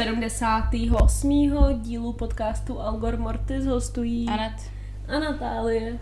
78. 0.00 1.80
dílu 1.82 2.12
podcastu 2.12 2.80
Algor 2.80 3.16
Mortis 3.16 3.66
hostují 3.66 4.28
Anet, 4.28 4.52
a 5.08 5.18
Natálie. 5.18 5.98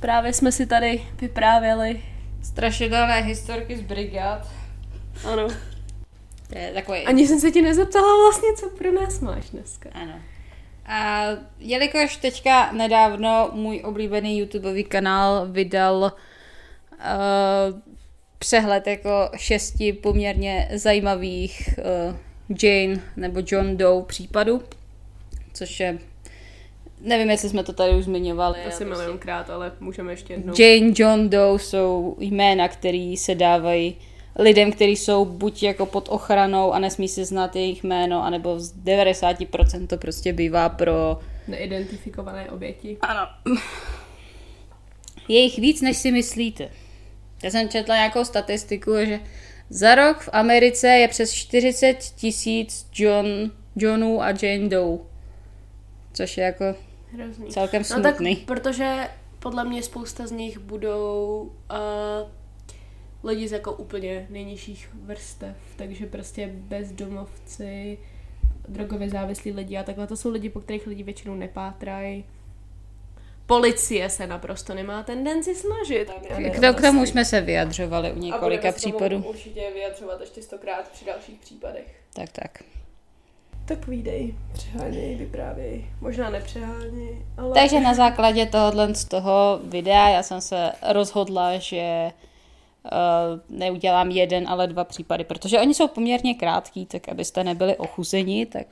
Právě 0.00 0.32
jsme 0.32 0.52
si 0.52 0.66
tady 0.66 1.02
vyprávěli. 1.20 2.02
strašidelné 2.42 3.20
historky 3.20 3.76
z 3.76 3.80
brigád. 3.80 4.48
Ano. 5.24 5.48
To 6.48 6.58
je 6.58 6.72
takový... 6.74 7.06
Ani 7.06 7.26
jsem 7.26 7.40
se 7.40 7.50
ti 7.50 7.62
nezeptala 7.62 8.16
vlastně, 8.24 8.48
co 8.56 8.70
pro 8.70 8.92
nás 8.92 9.20
máš 9.20 9.50
dneska. 9.50 9.90
Ano. 9.92 10.20
A 10.86 11.24
jelikož 11.58 12.16
teďka 12.16 12.72
nedávno 12.72 13.50
můj 13.52 13.82
oblíbený 13.84 14.38
YouTubeový 14.38 14.84
kanál 14.84 15.46
vydal 15.50 16.12
uh, 16.92 17.80
přehled 18.38 18.86
jako 18.86 19.30
šesti 19.36 19.92
poměrně 19.92 20.68
zajímavých 20.74 21.78
uh, 21.78 22.16
Jane 22.62 23.00
nebo 23.16 23.40
John 23.46 23.76
Doe 23.76 24.02
případů, 24.02 24.62
což 25.54 25.80
je, 25.80 25.98
nevím, 27.00 27.30
jestli 27.30 27.48
jsme 27.48 27.64
to 27.64 27.72
tady 27.72 27.94
už 27.94 28.04
zmiňovali. 28.04 28.58
Asi 28.64 28.84
ale 28.84 28.96
milionkrát, 28.96 29.50
ale 29.50 29.72
můžeme 29.80 30.12
ještě 30.12 30.32
jednou. 30.32 30.54
Jane, 30.58 30.92
John 30.96 31.28
Doe 31.28 31.58
jsou 31.58 32.16
jména, 32.20 32.68
které 32.68 33.14
se 33.18 33.34
dávají 33.34 33.96
lidem, 34.38 34.72
kteří 34.72 34.96
jsou 34.96 35.24
buď 35.24 35.62
jako 35.62 35.86
pod 35.86 36.08
ochranou 36.08 36.72
a 36.72 36.78
nesmí 36.78 37.08
se 37.08 37.24
znát 37.24 37.56
jejich 37.56 37.84
jméno, 37.84 38.24
anebo 38.24 38.58
z 38.60 38.74
90% 38.74 39.86
to 39.86 39.96
prostě 39.96 40.32
bývá 40.32 40.68
pro... 40.68 41.20
Neidentifikované 41.48 42.50
oběti. 42.50 42.96
Ano. 43.00 43.28
Je 45.28 45.40
jich 45.40 45.58
víc, 45.58 45.80
než 45.80 45.96
si 45.96 46.12
myslíte. 46.12 46.70
Já 47.42 47.50
jsem 47.50 47.68
četla 47.68 47.94
nějakou 47.94 48.24
statistiku, 48.24 48.92
že 49.06 49.20
za 49.70 49.94
rok 49.94 50.18
v 50.20 50.28
Americe 50.32 50.88
je 50.88 51.08
přes 51.08 51.32
40 51.32 51.94
tisíc 51.94 52.86
John, 52.94 53.26
Johnů 53.76 54.22
a 54.22 54.28
Jane 54.28 54.68
Doe. 54.68 54.98
Což 56.12 56.36
je 56.38 56.44
jako 56.44 56.64
Hrozný. 57.12 57.48
celkem 57.48 57.82
No 57.90 58.02
tak, 58.02 58.16
smutný. 58.16 58.36
protože 58.36 59.08
podle 59.38 59.64
mě 59.64 59.82
spousta 59.82 60.26
z 60.26 60.30
nich 60.30 60.58
budou 60.58 61.40
uh, 61.70 63.28
lidi 63.30 63.48
z 63.48 63.52
jako 63.52 63.72
úplně 63.72 64.26
nejnižších 64.30 64.90
vrstev, 65.02 65.56
takže 65.76 66.06
prostě 66.06 66.50
bezdomovci, 66.54 67.98
drogově 68.68 69.10
závislí 69.10 69.52
lidi 69.52 69.76
a 69.76 69.82
takhle 69.82 70.06
to 70.06 70.16
jsou 70.16 70.30
lidi, 70.30 70.48
po 70.48 70.60
kterých 70.60 70.86
lidi 70.86 71.02
většinou 71.02 71.34
nepátrají. 71.34 72.24
Policie 73.48 74.10
se 74.10 74.26
naprosto 74.26 74.74
nemá 74.74 75.02
tendenci 75.02 75.54
snažit. 75.54 76.10
K, 76.52 76.60
to, 76.60 76.74
k 76.74 76.80
tomu 76.80 77.02
už 77.02 77.08
jsme 77.08 77.24
se 77.24 77.40
vyjadřovali 77.40 78.12
u 78.12 78.18
několika 78.18 78.72
případů. 78.72 79.24
určitě 79.28 79.70
vyjadřovat 79.74 80.20
ještě 80.20 80.42
stokrát 80.42 80.88
při 80.88 81.04
dalších 81.04 81.38
případech. 81.38 82.00
Tak, 82.14 82.28
tak. 82.32 82.62
Tak 83.64 83.86
výdej, 83.86 84.34
přeháněj, 84.52 85.14
vyprávěj. 85.14 85.84
Možná 86.00 86.30
nepřeháněj, 86.30 87.22
ale... 87.38 87.54
Takže 87.54 87.80
na 87.80 87.94
základě 87.94 88.46
tohohle 88.46 88.94
z 88.94 89.04
toho 89.04 89.60
videa 89.62 90.08
já 90.08 90.22
jsem 90.22 90.40
se 90.40 90.72
rozhodla, 90.88 91.58
že 91.58 92.12
uh, 92.84 93.58
neudělám 93.58 94.10
jeden, 94.10 94.48
ale 94.48 94.66
dva 94.66 94.84
případy, 94.84 95.24
protože 95.24 95.60
oni 95.60 95.74
jsou 95.74 95.88
poměrně 95.88 96.34
krátký, 96.34 96.86
tak 96.86 97.08
abyste 97.08 97.44
nebyli 97.44 97.76
ochuzeni, 97.76 98.46
tak, 98.46 98.66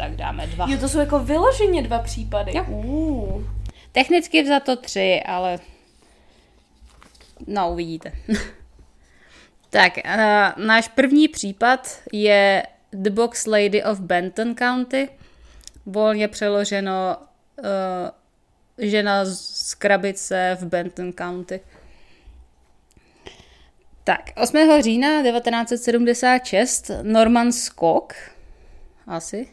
tak 0.00 0.16
dáme 0.16 0.46
dva. 0.46 0.66
Jo, 0.68 0.78
to 0.78 0.88
jsou 0.88 0.98
jako 0.98 1.18
vyloženě 1.18 1.82
dva 1.82 1.98
případy. 1.98 2.56
Jo. 2.56 2.64
Uh. 2.68 3.42
Technicky 3.92 4.46
za 4.46 4.60
to 4.60 4.76
tři, 4.76 5.22
ale 5.26 5.58
no 7.46 7.72
uvidíte. 7.72 8.12
tak, 9.70 9.92
uh, 10.04 10.64
náš 10.64 10.88
první 10.88 11.28
případ 11.28 12.00
je 12.12 12.62
The 12.92 13.10
Box 13.10 13.46
Lady 13.46 13.84
of 13.84 14.00
Benton 14.00 14.54
County, 14.56 15.08
volně 15.86 16.28
přeloženo 16.28 17.16
uh, 17.58 17.66
žena 18.78 19.24
z 19.24 19.74
krabice 19.74 20.56
v 20.60 20.64
Benton 20.64 21.12
County. 21.12 21.60
Tak, 24.04 24.20
8. 24.36 24.82
října 24.82 25.22
1976 25.22 26.90
Norman 27.02 27.52
Skok, 27.52 28.14
asi, 29.06 29.48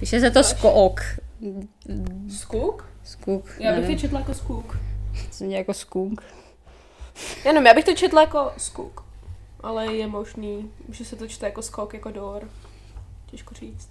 píše 0.00 0.20
se 0.20 0.30
to 0.30 0.44
Skok? 0.44 1.04
Skok, 3.04 3.56
Já 3.58 3.70
bych 3.72 3.80
nevím, 3.80 3.96
to 3.96 4.00
četla 4.00 4.18
jako 4.18 4.34
skuk. 4.34 4.78
zní 5.32 5.54
jako 5.54 5.74
skunk. 5.74 6.22
Já 7.44 7.52
nevím, 7.52 7.66
já 7.66 7.74
bych 7.74 7.84
to 7.84 7.94
četla 7.94 8.20
jako 8.20 8.52
skuk. 8.56 9.04
Ale 9.60 9.94
je 9.94 10.06
možný, 10.06 10.70
že 10.88 11.04
se 11.04 11.16
to 11.16 11.28
čte 11.28 11.46
jako 11.46 11.62
skok, 11.62 11.94
jako 11.94 12.10
dor. 12.10 12.48
Těžko 13.26 13.54
říct. 13.54 13.88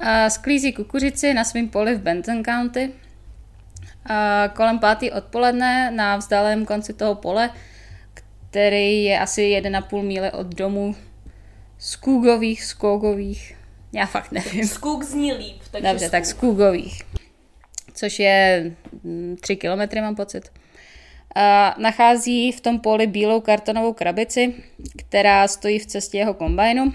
A 0.00 0.30
sklízí 0.30 0.72
kukuřici 0.72 1.34
na 1.34 1.44
svém 1.44 1.68
poli 1.68 1.94
v 1.94 2.02
Benton 2.02 2.44
County. 2.44 2.92
A 4.06 4.48
kolem 4.48 4.78
pátý 4.78 5.10
odpoledne 5.10 5.90
na 5.90 6.16
vzdáleném 6.16 6.66
konci 6.66 6.92
toho 6.92 7.14
pole, 7.14 7.50
který 8.50 9.04
je 9.04 9.18
asi 9.20 9.40
1,5 9.40 10.02
míle 10.02 10.32
od 10.32 10.46
domu 10.46 10.96
Skúgových, 11.78 12.64
Skógových, 12.64 13.56
já 13.96 14.06
fakt 14.06 14.32
nevím. 14.32 14.66
Skuk 14.66 15.02
zní 15.02 15.32
líp, 15.32 15.62
takže 15.70 15.88
Dobře, 15.88 16.10
tak 16.10 16.26
Skúgových, 16.26 17.02
což 17.94 18.18
je 18.18 18.72
3 19.40 19.56
kilometry, 19.56 20.00
mám 20.00 20.14
pocit. 20.14 20.50
A 21.34 21.74
nachází 21.78 22.52
v 22.52 22.60
tom 22.60 22.80
poli 22.80 23.06
bílou 23.06 23.40
kartonovou 23.40 23.92
krabici, 23.92 24.54
která 24.96 25.48
stojí 25.48 25.78
v 25.78 25.86
cestě 25.86 26.18
jeho 26.18 26.34
kombajnu. 26.34 26.92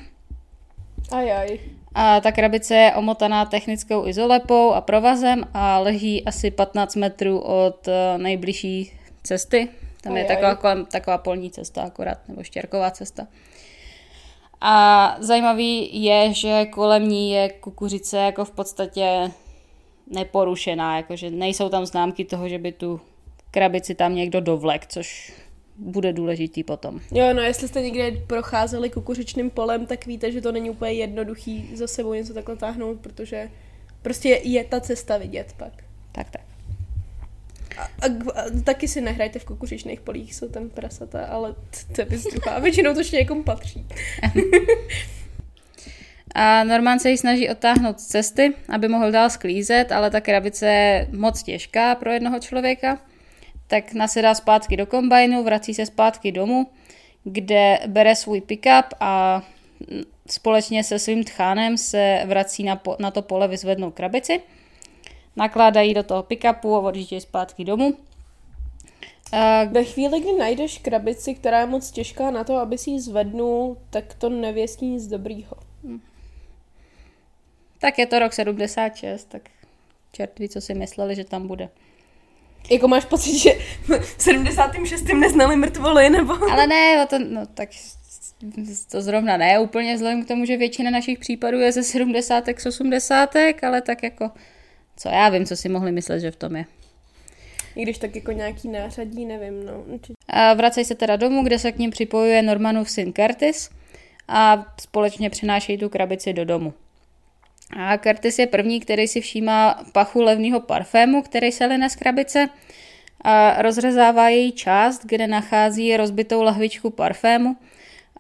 Ajaj. 1.12 1.60
A 1.96 2.22
ta 2.22 2.32
krabice 2.32 2.76
je 2.76 2.94
omotaná 2.96 3.46
technickou 3.46 4.08
izolepou 4.08 4.74
a 4.74 4.82
provazem 4.82 5.44
a 5.54 5.80
leží 5.80 6.26
asi 6.26 6.52
15 6.52 6.96
metrů 6.96 7.40
od 7.40 7.88
eh, 7.88 8.18
nejbližší 8.18 8.92
cesty. 9.24 9.70
Tam 10.02 10.18
je 10.18 10.24
Ajaj. 10.24 10.36
taková, 10.36 10.56
kolem, 10.56 10.86
taková 10.86 11.18
polní 11.18 11.52
cesta 11.52 11.82
akorát, 11.82 12.18
nebo 12.28 12.44
štěrková 12.44 12.92
cesta. 12.92 13.28
A 14.62 15.16
zajímavý 15.20 16.04
je, 16.04 16.34
že 16.34 16.66
kolem 16.66 17.10
ní 17.10 17.32
je 17.32 17.50
kukuřice 17.50 18.18
jako 18.18 18.46
v 18.46 18.52
podstatě 18.52 19.32
neporušená, 20.08 20.98
jakože 20.98 21.32
nejsou 21.32 21.70
tam 21.70 21.86
známky 21.86 22.26
toho, 22.26 22.50
že 22.50 22.60
by 22.60 22.72
tu 22.72 23.02
krabici 23.52 23.96
tam 23.96 24.16
někdo 24.16 24.42
dovlek, 24.42 24.88
což 24.88 25.34
bude 25.78 26.14
důležitý 26.14 26.64
potom. 26.64 27.00
Jo, 27.12 27.34
no 27.34 27.42
jestli 27.42 27.68
jste 27.68 27.82
někde 27.82 28.12
procházeli 28.28 28.90
kukuřičným 28.90 29.50
polem, 29.50 29.86
tak 29.86 30.06
víte, 30.06 30.32
že 30.32 30.42
to 30.42 30.52
není 30.52 30.70
úplně 30.70 30.92
jednoduchý 30.92 31.76
za 31.76 31.88
sebou 31.88 32.14
něco 32.14 32.34
takhle 32.34 32.56
táhnout, 32.56 33.00
protože 33.00 33.50
prostě 34.02 34.42
je 34.44 34.64
ta 34.64 34.80
cesta 34.80 35.18
vidět 35.18 35.54
pak. 35.58 35.74
Tak, 36.12 36.30
tak. 36.30 36.51
A, 37.78 37.84
a, 37.84 38.06
a 38.36 38.44
taky 38.64 38.88
si 38.88 39.02
nehrajte 39.02 39.40
v 39.40 39.46
kukuřičných 39.46 40.02
polích, 40.02 40.36
jsou 40.36 40.50
tam 40.50 40.70
prasata, 40.70 41.26
ale 41.26 41.56
to 41.96 42.02
je 42.02 42.06
druhá. 42.34 42.60
Většinou 42.60 42.94
to 42.94 43.00
ještě 43.00 43.18
někomu 43.18 43.44
patří. 43.44 43.86
A 46.36 46.64
Norman 46.64 47.00
se 47.00 47.10
jí 47.10 47.18
snaží 47.18 47.50
odtáhnout 47.50 48.00
z 48.00 48.08
cesty, 48.08 48.54
aby 48.70 48.88
mohl 48.88 49.12
dál 49.12 49.30
sklízet, 49.30 49.92
ale 49.92 50.10
ta 50.10 50.22
krabice 50.22 50.68
je 50.68 51.08
moc 51.12 51.44
těžká 51.44 51.96
pro 51.96 52.12
jednoho 52.12 52.40
člověka. 52.40 52.98
Tak 53.68 53.94
nasedá 53.94 54.36
zpátky 54.36 54.78
do 54.78 54.86
kombajnu, 54.86 55.44
vrací 55.44 55.74
se 55.74 55.86
zpátky 55.86 56.32
domů, 56.32 56.68
kde 57.24 57.80
bere 57.88 58.16
svůj 58.16 58.42
pick-up 58.42 58.86
a 59.00 59.42
společně 60.28 60.84
se 60.84 61.00
svým 61.00 61.24
tchánem 61.24 61.78
se 61.78 62.22
vrací 62.26 62.64
na, 62.64 62.76
po, 62.76 62.96
na 63.00 63.12
to 63.12 63.22
pole 63.22 63.48
vyzvednout 63.48 63.94
krabici. 63.94 64.42
Nakládají 65.36 65.94
do 65.94 66.04
toho 66.04 66.24
pick-upu 66.24 66.76
a 66.76 66.80
odjíždějí 66.80 67.22
zpátky 67.22 67.66
domů. 67.66 67.94
A 69.32 69.64
Ve 69.64 69.84
chvíli, 69.84 70.20
kdy 70.20 70.34
najdeš 70.34 70.78
krabici, 70.78 71.36
která 71.36 71.60
je 71.60 71.66
moc 71.66 71.92
těžká 71.92 72.32
na 72.32 72.44
to, 72.44 72.56
aby 72.56 72.78
si 72.78 72.90
ji 72.90 73.00
zvednul, 73.00 73.78
tak 73.90 74.14
to 74.14 74.30
nevěstí 74.30 74.86
nic 74.86 75.08
dobrýho. 75.08 75.56
tak 77.80 78.00
je 78.00 78.06
to 78.06 78.20
rok 78.20 78.34
76, 78.34 79.26
tak 79.30 79.42
čert 80.12 80.40
ví, 80.40 80.50
co 80.50 80.62
si 80.62 80.74
mysleli, 80.74 81.16
že 81.16 81.24
tam 81.24 81.48
bude. 81.48 81.70
Jako 82.72 82.88
máš 82.88 83.06
pocit, 83.06 83.38
že 83.38 83.52
v 84.02 84.22
76. 84.22 85.04
neznali 85.04 85.56
mrtvoly, 85.56 86.10
nebo... 86.10 86.52
Ale 86.52 86.68
ne, 86.68 87.08
to, 87.10 87.20
no 87.20 87.46
tak 87.46 87.70
to 88.92 89.02
zrovna 89.02 89.38
ne 89.38 89.60
úplně 89.60 89.96
vzhledem 89.96 90.26
k 90.26 90.28
tomu, 90.28 90.46
že 90.46 90.58
většina 90.58 90.92
našich 90.92 91.20
případů 91.20 91.60
je 91.60 91.72
ze 91.72 91.84
70. 91.84 92.44
z 92.58 92.66
80. 92.66 93.36
ale 93.64 93.82
tak 93.82 94.04
jako, 94.04 94.32
co 95.02 95.10
já 95.10 95.30
vím, 95.30 95.46
co 95.46 95.56
si 95.56 95.70
mohli 95.70 95.92
myslet, 95.92 96.20
že 96.20 96.32
v 96.32 96.36
tom 96.36 96.56
je. 96.56 96.66
I 97.76 97.82
když 97.82 97.98
tak 97.98 98.16
jako 98.16 98.32
nějaký 98.32 98.68
nářadí, 98.68 99.26
nevím, 99.26 99.66
no. 99.66 99.84
A 100.28 100.54
vracejí 100.54 100.86
se 100.86 100.96
teda 100.96 101.16
domů, 101.16 101.44
kde 101.44 101.60
se 101.60 101.72
k 101.72 101.78
ním 101.78 101.92
připojuje 101.92 102.42
Normanův 102.42 102.90
syn 102.90 103.14
Curtis 103.14 103.70
a 104.28 104.66
společně 104.82 105.30
přenášejí 105.30 105.78
tu 105.78 105.90
krabici 105.90 106.34
do 106.34 106.46
domu. 106.46 106.74
A 107.78 107.98
Curtis 107.98 108.40
je 108.40 108.48
první, 108.48 108.80
který 108.80 109.08
si 109.08 109.22
všímá 109.22 109.84
pachu 109.92 110.22
levného 110.22 110.60
parfému, 110.60 111.22
který 111.22 111.52
se 111.52 111.66
line 111.66 111.90
z 111.90 111.96
krabice 111.96 112.50
a 113.22 113.62
rozřezává 113.62 114.30
její 114.30 114.52
část, 114.52 115.06
kde 115.06 115.28
nachází 115.28 115.98
rozbitou 115.98 116.42
lahvičku 116.42 116.90
parfému, 116.90 117.56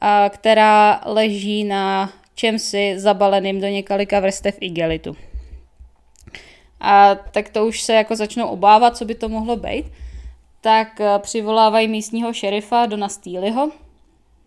a 0.01 0.29
která 0.29 1.01
leží 1.05 1.63
na 1.63 2.13
čemsi 2.35 2.93
zabaleným 2.97 3.61
do 3.61 3.67
několika 3.67 4.19
vrstev 4.19 4.57
igelitu. 4.59 5.15
A 6.81 7.15
tak 7.15 7.49
to 7.49 7.65
už 7.65 7.81
se 7.81 7.93
jako 7.93 8.15
začnou 8.15 8.47
obávat, 8.47 8.97
co 8.97 9.05
by 9.05 9.15
to 9.15 9.29
mohlo 9.29 9.55
být. 9.55 9.85
Tak 10.61 11.01
eh, 11.01 11.19
přivolávají 11.19 11.87
místního 11.87 12.33
šerifa 12.33 12.85
Dona 12.85 13.09
Steelyho. 13.09 13.71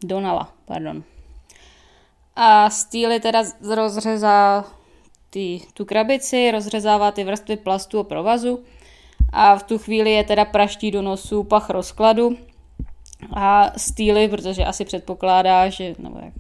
Donala, 0.05 0.53
pardon. 0.65 1.03
A 2.37 2.71
Steely 2.71 3.21
teda 3.21 3.43
rozřezá 3.75 4.65
ty, 5.31 5.61
tu 5.75 5.85
krabici, 5.85 6.51
rozřezává 6.51 7.11
ty 7.11 7.25
vrstvy 7.25 7.57
plastu 7.57 7.99
a 7.99 8.05
provazu 8.05 8.65
a 9.33 9.57
v 9.57 9.63
tu 9.63 9.79
chvíli 9.79 10.13
je 10.13 10.25
teda 10.25 10.45
praští 10.45 10.91
do 10.91 11.03
nosu 11.03 11.45
pach 11.45 11.71
rozkladu 11.71 12.37
a 13.33 13.73
Steely, 13.77 14.29
protože 14.29 14.65
asi 14.65 14.85
předpokládá, 14.85 15.69
že, 15.69 15.95
nebo 15.99 16.19
jak, 16.19 16.35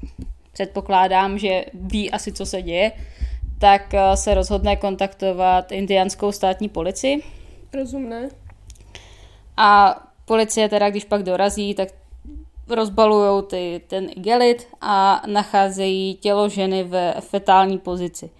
předpokládám, 0.52 1.38
že 1.38 1.64
ví 1.74 2.10
asi, 2.10 2.32
co 2.32 2.46
se 2.46 2.62
děje, 2.62 2.92
tak 3.58 3.94
eh, 3.94 4.16
se 4.16 4.34
rozhodne 4.34 4.76
kontaktovat 4.76 5.72
indianskou 5.72 6.32
státní 6.32 6.68
policii. 6.68 7.22
Rozumné. 7.74 8.28
A 9.56 10.00
policie 10.24 10.68
teda, 10.68 10.90
když 10.90 11.04
pak 11.04 11.22
dorazí, 11.22 11.74
tak 11.74 11.88
rozbalují 12.68 13.42
ty, 13.42 13.80
ten 13.86 14.08
igelit 14.16 14.68
a 14.80 15.22
nacházejí 15.26 16.14
tělo 16.14 16.48
ženy 16.48 16.84
ve 16.84 17.14
fetální 17.20 17.78
pozici. 17.78 18.30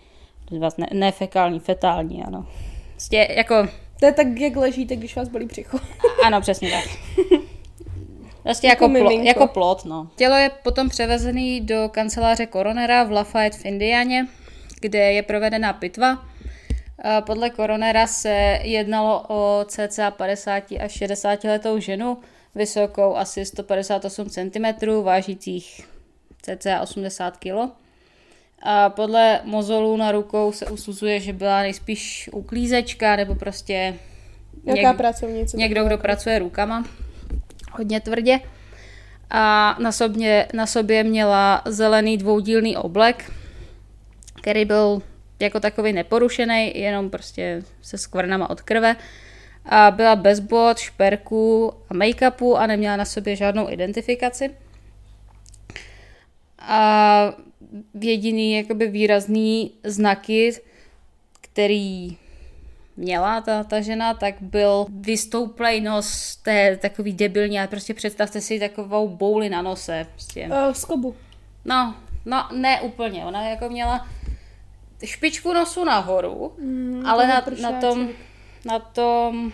Ne, 0.50 0.86
ne 0.92 1.12
fekální, 1.12 1.60
fetální, 1.60 2.24
ano. 2.24 2.46
Prostě 2.90 3.28
jako... 3.30 3.54
To 4.00 4.06
je 4.06 4.12
tak, 4.12 4.26
jak 4.40 4.56
ležíte, 4.56 4.96
když 4.96 5.16
vás 5.16 5.28
bolí 5.28 5.46
břicho. 5.46 5.78
ano, 6.24 6.40
přesně 6.40 6.70
tak. 6.70 6.84
Vlastně 8.44 8.68
jako, 8.68 8.84
jako, 8.84 8.98
plo, 8.98 9.10
jako 9.10 9.46
plot, 9.46 9.84
no. 9.84 10.08
Tělo 10.16 10.36
je 10.36 10.50
potom 10.62 10.88
převezený 10.88 11.60
do 11.60 11.88
kanceláře 11.90 12.46
koronera 12.46 13.04
v 13.04 13.12
Lafayette 13.12 13.58
v 13.58 13.64
Indianě, 13.64 14.26
kde 14.84 15.12
je 15.12 15.22
provedena 15.22 15.72
pitva. 15.72 16.24
Podle 17.26 17.50
koronera 17.50 18.06
se 18.06 18.58
jednalo 18.62 19.24
o 19.28 19.64
cca 19.68 20.10
50 20.10 20.64
až 20.80 20.92
60 20.92 21.44
letou 21.44 21.78
ženu, 21.78 22.18
vysokou 22.54 23.16
asi 23.16 23.44
158 23.44 24.30
cm, 24.30 24.86
vážících 25.02 25.88
cca 26.42 26.80
80 26.80 27.36
kg. 27.36 27.72
A 28.62 28.90
podle 28.90 29.40
mozolů 29.44 29.96
na 29.96 30.12
rukou 30.12 30.52
se 30.52 30.66
usuzuje, 30.66 31.20
že 31.20 31.32
byla 31.32 31.62
nejspíš 31.62 32.30
uklízečka 32.32 33.16
nebo 33.16 33.34
prostě 33.34 33.94
Jaká 34.64 34.92
něk- 34.92 34.96
pracovnice? 34.96 35.56
Někdo, 35.56 35.84
kdo 35.84 35.98
pracuje 35.98 36.38
rukama 36.38 36.84
hodně 37.72 38.00
tvrdě. 38.00 38.40
A 39.30 39.76
na 39.80 39.92
sobě, 39.92 40.48
na 40.54 40.66
sobě 40.66 41.04
měla 41.04 41.62
zelený 41.64 42.16
dvoudílný 42.18 42.76
oblek, 42.76 43.32
který 44.44 44.64
byl 44.64 45.02
jako 45.40 45.60
takový 45.60 45.92
neporušený, 45.92 46.78
jenom 46.78 47.10
prostě 47.10 47.62
se 47.82 47.98
skvrnama 47.98 48.50
od 48.50 48.62
krve. 48.62 48.96
A 49.64 49.90
byla 49.90 50.16
bez 50.16 50.40
bod, 50.40 50.78
šperků 50.78 51.72
a 51.88 51.94
make-upu 51.94 52.56
a 52.56 52.66
neměla 52.66 52.96
na 52.96 53.04
sobě 53.04 53.36
žádnou 53.36 53.70
identifikaci. 53.70 54.50
A 56.58 57.34
jediný 58.00 58.56
jakoby 58.56 58.86
výrazný 58.86 59.72
znaky, 59.84 60.52
který 61.40 62.16
měla 62.96 63.40
ta, 63.40 63.64
ta 63.64 63.80
žena, 63.80 64.14
tak 64.14 64.34
byl 64.40 64.86
vystouplej 64.90 65.80
nos, 65.80 66.36
to 66.36 66.50
je 66.50 66.76
takový 66.76 67.12
debilní, 67.12 67.58
ale 67.58 67.68
prostě 67.68 67.94
představte 67.94 68.40
si 68.40 68.60
takovou 68.60 69.08
bouli 69.08 69.48
na 69.48 69.62
nose. 69.62 70.06
Prostě. 70.12 70.46
Uh, 70.46 70.72
skobu. 70.72 71.16
No, 71.64 71.94
no, 72.24 72.48
ne 72.52 72.80
úplně, 72.80 73.24
ona 73.24 73.48
jako 73.48 73.68
měla 73.68 74.06
špičku 75.04 75.52
nosu 75.52 75.84
nahoru, 75.84 76.52
mm, 76.58 77.06
ale 77.06 77.26
na, 77.26 77.44
na 77.60 77.80
tom, 77.80 78.08
na 78.64 78.78
tom, 78.78 79.52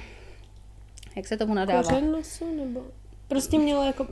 jak 1.16 1.26
se 1.26 1.36
tomu 1.36 1.54
nadává? 1.54 1.82
Kořen 1.82 2.12
nosu, 2.12 2.54
nebo? 2.56 2.82
Prostě 3.28 3.58
měla 3.58 3.86
jako, 3.86 4.06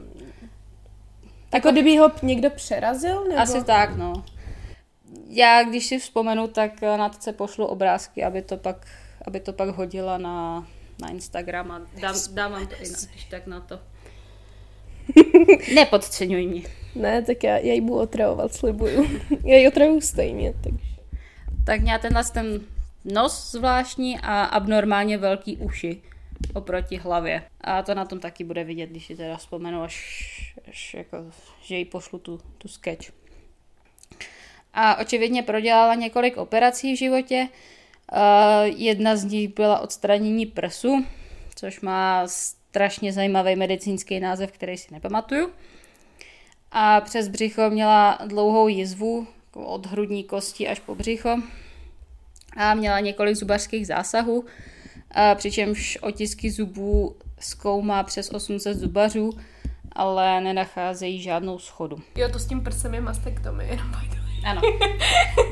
jako 1.54 1.70
kdyby 1.70 1.96
ho 1.96 2.10
někdo 2.22 2.50
přerazil, 2.50 3.25
nebo? 3.25 3.40
Asi 3.40 3.64
tak, 3.64 3.96
no. 3.96 4.25
Já, 5.26 5.62
když 5.62 5.86
si 5.86 5.98
vzpomenu, 5.98 6.48
tak 6.48 6.82
na 6.82 7.08
to 7.08 7.20
se 7.20 7.32
pošlu 7.32 7.66
obrázky, 7.66 8.25
aby 8.25 8.42
to 8.42 8.56
pak 8.56 8.86
aby 9.28 9.40
to 9.40 9.52
pak 9.52 9.69
hodila 9.69 10.19
na, 10.19 10.66
na 11.02 11.08
Instagram 11.08 11.70
a 11.70 11.78
dám, 12.00 12.14
dám 12.32 12.52
vám 12.52 12.66
to 12.66 12.75
i 12.75 12.90
na, 12.90 12.98
tak 13.30 13.46
na 13.46 13.60
to. 13.60 13.80
Nepodceňuj 15.75 16.46
mě. 16.46 16.62
Ne, 16.94 17.22
tak 17.22 17.44
já, 17.44 17.58
já 17.58 17.72
ji 17.72 17.80
budu 17.80 18.00
otravovat, 18.00 18.54
slibuju. 18.54 19.06
já 19.44 19.56
ji 19.56 19.69
otravuju 19.69 20.00
stejně, 20.00 20.54
takže. 20.60 20.88
Tak 21.68 21.80
měla 21.80 21.98
tenhle 21.98 22.24
ten 22.24 22.60
nos 23.04 23.50
zvláštní 23.50 24.18
a 24.18 24.44
abnormálně 24.44 25.18
velký 25.18 25.56
uši 25.56 26.02
oproti 26.54 26.96
hlavě. 26.96 27.42
A 27.60 27.82
to 27.82 27.94
na 27.94 28.04
tom 28.04 28.20
taky 28.20 28.44
bude 28.44 28.64
vidět, 28.64 28.90
když 28.90 29.06
si 29.06 29.16
teda 29.16 29.36
vzpomenu, 29.36 29.82
až, 29.82 30.56
až 30.68 30.94
jako, 30.94 31.18
že 31.62 31.76
jí 31.76 31.84
pošlu 31.84 32.18
tu, 32.18 32.40
tu 32.58 32.68
sketch. 32.68 33.12
A 34.74 34.96
očividně 34.96 35.42
prodělala 35.42 35.94
několik 35.94 36.36
operací 36.36 36.94
v 36.94 36.98
životě, 36.98 37.48
jedna 38.64 39.16
z 39.16 39.24
nich 39.24 39.54
byla 39.54 39.80
odstranění 39.80 40.46
prsu, 40.46 41.04
což 41.56 41.80
má 41.80 42.28
strašně 42.28 43.12
zajímavý 43.12 43.56
medicínský 43.56 44.20
název, 44.20 44.52
který 44.52 44.76
si 44.76 44.94
nepamatuju. 44.94 45.52
A 46.72 47.00
přes 47.00 47.28
břicho 47.28 47.70
měla 47.70 48.18
dlouhou 48.26 48.68
jizvu 48.68 49.26
jako 49.48 49.66
od 49.66 49.87
hrudní 49.87 50.25
kosti 50.25 50.68
až 50.68 50.80
po 50.80 50.94
břicho. 50.94 51.37
A 52.56 52.75
měla 52.75 53.00
několik 53.00 53.37
zubařských 53.37 53.87
zásahů, 53.87 54.44
a 55.11 55.34
přičemž 55.34 55.99
otisky 56.02 56.50
zubů 56.50 57.16
zkoumá 57.40 58.02
přes 58.02 58.30
800 58.30 58.76
zubařů, 58.76 59.32
ale 59.92 60.40
nenacházejí 60.40 61.23
žádnou 61.23 61.58
schodu. 61.58 61.99
Jo, 62.16 62.28
to 62.32 62.38
s 62.38 62.46
tím 62.46 62.61
prsem 62.61 62.94
je 62.94 63.00
mastektomie, 63.00 63.70
jenom 63.70 63.92
ano. 64.44 64.61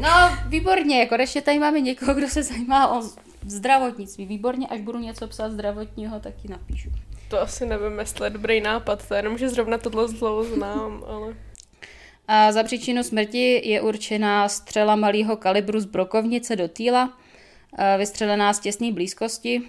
No, 0.01 0.39
výborně, 0.49 1.07
konečně 1.07 1.43
tady 1.43 1.59
máme 1.59 1.81
někoho, 1.81 2.15
kdo 2.15 2.29
se 2.29 2.43
zajímá 2.43 2.99
o 2.99 3.03
zdravotnictví. 3.47 4.27
Výborně, 4.27 4.67
až 4.67 4.81
budu 4.81 4.99
něco 4.99 5.29
psát 5.29 5.53
zdravotního, 5.53 6.21
tak 6.21 6.35
ti 6.35 6.49
napíšu. 6.49 6.91
To 7.29 7.41
asi 7.41 7.67
nevím, 7.67 7.99
jestli 7.99 8.27
je 8.27 8.31
dobrý 8.31 8.61
nápad, 8.61 9.09
to 9.09 9.15
jenom, 9.15 9.39
že 9.39 9.49
zrovna 9.49 9.79
tohle 9.79 10.09
zlo 10.09 10.45
znám, 10.45 11.05
ale... 11.07 11.35
A 12.29 12.53
za 12.53 12.63
příčinu 12.63 13.03
smrti 13.03 13.71
je 13.71 13.81
určená 13.81 14.49
střela 14.49 14.97
malého 14.97 15.37
kalibru 15.37 15.81
z 15.81 15.85
brokovnice 15.85 16.57
do 16.57 16.69
týla, 16.69 17.19
vystřelená 17.99 18.53
z 18.53 18.61
těsné 18.61 18.93
blízkosti, 18.93 19.63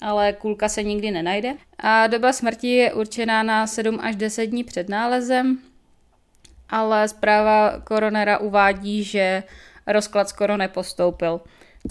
ale 0.00 0.32
kulka 0.32 0.68
se 0.68 0.82
nikdy 0.82 1.10
nenajde. 1.10 1.54
A 1.78 2.06
doba 2.06 2.32
smrti 2.32 2.68
je 2.68 2.92
určená 2.92 3.42
na 3.42 3.66
7 3.66 4.00
až 4.00 4.16
10 4.16 4.46
dní 4.46 4.64
před 4.64 4.88
nálezem, 4.88 5.58
ale 6.68 7.08
zpráva 7.08 7.80
koronera 7.84 8.38
uvádí, 8.38 9.04
že 9.04 9.42
rozklad 9.86 10.28
skoro 10.28 10.56
nepostoupil, 10.56 11.40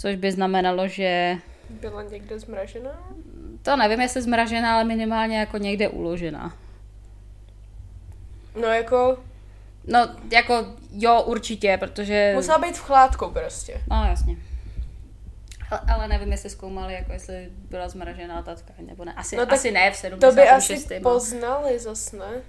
což 0.00 0.16
by 0.16 0.32
znamenalo, 0.32 0.88
že... 0.88 1.36
Byla 1.70 2.02
někde 2.02 2.38
zmražená? 2.38 3.12
To 3.62 3.76
nevím, 3.76 4.00
jestli 4.00 4.22
zmražená, 4.22 4.74
ale 4.74 4.84
minimálně 4.84 5.38
jako 5.38 5.58
někde 5.58 5.88
uložená. 5.88 6.56
No 8.60 8.68
jako... 8.68 9.24
No, 9.86 10.08
jako 10.32 10.66
jo, 10.92 11.22
určitě, 11.22 11.76
protože... 11.80 12.32
Musela 12.34 12.58
být 12.58 12.76
v 12.76 12.80
chládku 12.80 13.30
prostě. 13.30 13.80
No, 13.90 14.04
jasně. 14.04 14.36
Ale, 15.70 15.80
ale 15.94 16.08
nevím, 16.08 16.32
jestli 16.32 16.50
zkoumali, 16.50 16.94
jako 16.94 17.12
jestli 17.12 17.48
byla 17.70 17.88
zmražená 17.88 18.42
ta 18.42 18.54
tkáň, 18.54 18.86
nebo 18.86 19.04
ne. 19.04 19.12
Asi, 19.12 19.36
no, 19.36 19.52
asi 19.52 19.70
ne 19.70 19.90
v 19.90 19.96
76. 19.96 20.30
To 20.30 20.42
by 20.42 20.48
asi 20.50 21.00
poznali 21.02 21.78
zas, 21.78 22.12
ne? 22.12 22.42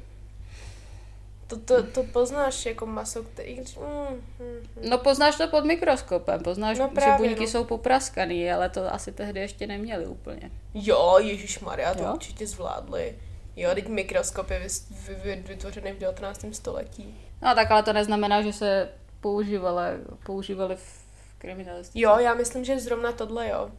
To, 1.47 1.59
to, 1.59 1.83
to 1.83 2.03
poznáš 2.03 2.65
jako 2.65 2.85
maso, 2.85 3.23
který... 3.23 3.59
Mm, 3.59 3.65
mm, 4.39 4.45
mm. 4.45 4.89
No 4.89 4.97
poznáš 4.97 5.35
to 5.35 5.47
pod 5.47 5.65
mikroskopem, 5.65 6.43
poznáš, 6.43 6.79
no 6.79 6.89
právě, 6.89 7.27
že 7.27 7.29
buňky 7.29 7.43
no. 7.43 7.49
jsou 7.49 7.63
popraskaný, 7.63 8.51
ale 8.51 8.69
to 8.69 8.93
asi 8.93 9.11
tehdy 9.11 9.39
ještě 9.39 9.67
neměli 9.67 10.05
úplně. 10.05 10.51
Jo, 10.73 11.17
Ježíš 11.19 11.59
Maria, 11.59 11.93
to 11.93 12.03
jo? 12.03 12.13
určitě 12.13 12.47
zvládli. 12.47 13.15
Jo, 13.55 13.69
teď 13.75 13.87
mikroskop 13.87 14.49
je 14.49 14.69
vytvořený 15.47 15.91
v 15.91 15.97
19. 15.99 16.45
století. 16.51 17.15
No 17.41 17.55
tak 17.55 17.71
ale 17.71 17.83
to 17.83 17.93
neznamená, 17.93 18.41
že 18.41 18.53
se 18.53 18.89
používaly, 19.21 19.85
používaly 20.25 20.75
v 20.75 21.03
kriminalistice. 21.37 21.99
Jo, 21.99 22.17
já 22.19 22.33
myslím, 22.33 22.65
že 22.65 22.79
zrovna 22.79 23.11
tohle 23.11 23.49
jo. 23.49 23.71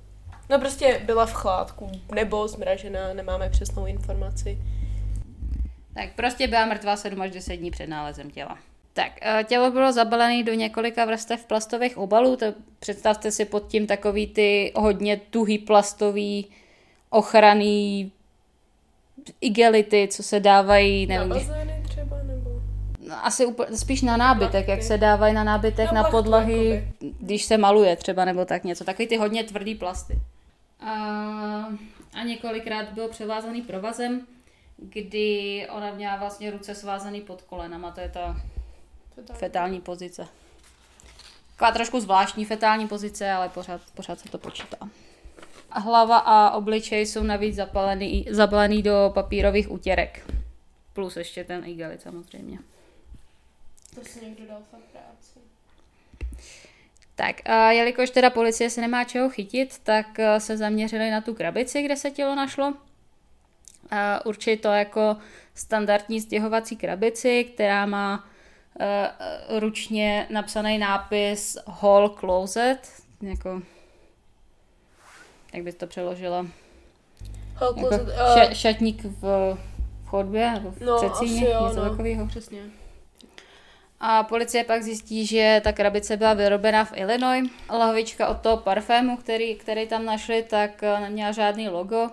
No 0.51 0.59
prostě 0.59 1.03
byla 1.05 1.27
v 1.27 1.33
chládku, 1.33 1.91
nebo 2.15 2.49
zmražená, 2.49 3.15
nemáme 3.15 3.51
přesnou 3.51 3.87
informaci. 3.87 4.59
Tak 5.95 6.13
prostě 6.17 6.49
byla 6.49 6.67
mrtvá 6.67 6.97
7 6.97 7.23
až 7.23 7.31
10 7.31 7.57
dní 7.57 7.71
před 7.71 7.87
nálezem 7.87 8.31
těla. 8.31 8.59
Tak, 8.93 9.13
eh, 9.23 9.45
tělo 9.45 9.71
bylo 9.71 9.93
zabalené 9.93 10.43
do 10.43 10.55
několika 10.55 11.05
vrstev 11.05 11.45
plastových 11.45 11.99
obalů, 11.99 12.37
to 12.37 12.47
představte 12.79 13.31
si 13.31 13.45
pod 13.45 13.69
tím 13.69 13.87
takový 13.87 14.27
ty 14.27 14.73
hodně 14.77 15.17
tuhý 15.17 15.59
plastový 15.59 16.47
ochranný 17.11 18.13
igelity, 19.41 20.09
co 20.11 20.23
se 20.23 20.41
dávají, 20.41 21.07
Na 21.07 21.15
nevím, 21.15 21.29
bazény 21.29 21.83
třeba, 21.89 22.17
nebo... 22.23 22.51
no, 23.09 23.27
asi 23.27 23.47
úplně, 23.47 23.77
spíš 23.77 24.03
na 24.03 24.17
nábytek, 24.17 24.55
jak 24.55 24.67
Plachty. 24.67 24.83
se 24.83 24.99
dávají 24.99 25.35
na 25.35 25.45
nábytek, 25.45 25.93
Na 25.93 26.03
na 26.03 26.11
podlahy, 26.11 26.89
když 27.21 27.45
se 27.45 27.59
maluje 27.59 27.97
třeba, 27.97 28.25
nebo 28.25 28.45
tak 28.45 28.65
něco. 28.65 28.85
Takový 28.85 29.09
ty 29.09 29.17
hodně 29.17 29.45
tvrdý 29.45 29.75
plasty. 29.75 30.19
A, 30.81 30.93
a 32.15 32.23
několikrát 32.25 32.89
byl 32.93 33.09
převázaný 33.09 33.63
provazem, 33.63 34.27
kdy 34.77 35.67
ona 35.71 35.91
měla 35.91 36.17
vlastně 36.17 36.51
ruce 36.51 36.75
svázaný 36.75 37.21
pod 37.21 37.43
kolenama, 37.43 37.91
to 37.91 38.01
je 38.01 38.09
ta 38.09 38.37
fetální 39.33 39.81
pozice. 39.81 40.27
Taková 41.57 41.73
trošku 41.73 42.01
zvláštní 42.01 42.45
fetální 42.45 42.89
pozice, 42.89 43.33
ale 43.33 43.49
pořád, 43.49 43.81
pořád 43.95 44.21
se 44.21 44.29
to 44.29 44.39
počítá. 44.39 44.77
Hlava 45.75 46.19
a 46.19 46.51
obličej 46.51 47.07
jsou 47.07 47.23
navíc 47.23 47.55
zapalený, 47.55 48.27
zabalený 48.31 48.83
do 48.83 49.11
papírových 49.15 49.71
utěrek. 49.71 50.27
Plus 50.93 51.17
ještě 51.17 51.45
ten 51.45 51.65
igelit 51.67 52.03
samozřejmě. 52.03 52.59
To 53.95 54.01
si 54.05 54.25
někdo 54.25 54.47
dal 54.47 54.59
fakt 54.71 54.85
práci. 54.93 55.39
Tak, 57.15 57.49
a 57.49 57.71
jelikož 57.71 58.11
teda 58.11 58.31
policie 58.31 58.71
se 58.71 58.81
nemá 58.81 59.05
čeho 59.05 59.31
chytit, 59.31 59.79
tak 59.79 60.19
eh, 60.19 60.41
se 60.41 60.57
zaměřili 60.57 61.11
na 61.11 61.21
tu 61.21 61.35
krabici, 61.35 61.83
kde 61.83 61.97
se 61.97 62.11
tělo 62.11 62.35
našlo. 62.35 62.75
A 63.91 64.27
určitě 64.27 64.63
to 64.63 64.69
jako 64.69 65.17
standardní 65.55 66.21
stěhovací 66.21 66.77
krabici, 66.77 67.45
která 67.45 67.87
má 67.87 68.29
eh, 68.81 69.11
ručně 69.59 70.27
napsaný 70.31 70.79
nápis 70.79 71.59
Hall 71.67 72.09
Closet, 72.09 72.79
jako, 73.23 73.63
jak 75.55 75.65
bys 75.65 75.75
to 75.75 75.87
přeložila? 75.87 76.47
Jako 77.53 77.75
closet, 77.75 78.07
ša, 78.17 78.47
uh, 78.47 78.53
šatník 78.53 79.05
v, 79.05 79.23
v 80.05 80.07
chodbě, 80.07 80.51
nebo 80.51 80.71
v 80.71 80.81
no, 80.81 80.95
asi 80.95 81.25
jo, 81.25 81.67
něco 81.67 81.85
no. 81.85 81.91
takového. 81.91 82.27
Přesně. 82.27 82.63
A 84.01 84.23
policie 84.23 84.65
pak 84.65 84.83
zjistí, 84.83 85.27
že 85.27 85.61
ta 85.65 85.73
krabice 85.73 86.17
byla 86.17 86.35
vyrobena 86.35 86.85
v 86.85 86.93
Illinois. 86.95 87.51
Lahvička 87.71 88.29
od 88.29 88.41
toho 88.41 88.57
parfému, 88.57 89.17
který, 89.17 89.55
který 89.55 89.87
tam 89.87 90.05
našli, 90.05 90.43
tak 90.43 90.83
eh, 90.83 91.01
neměla 91.01 91.33
žádný 91.33 91.69
logo. 91.69 92.11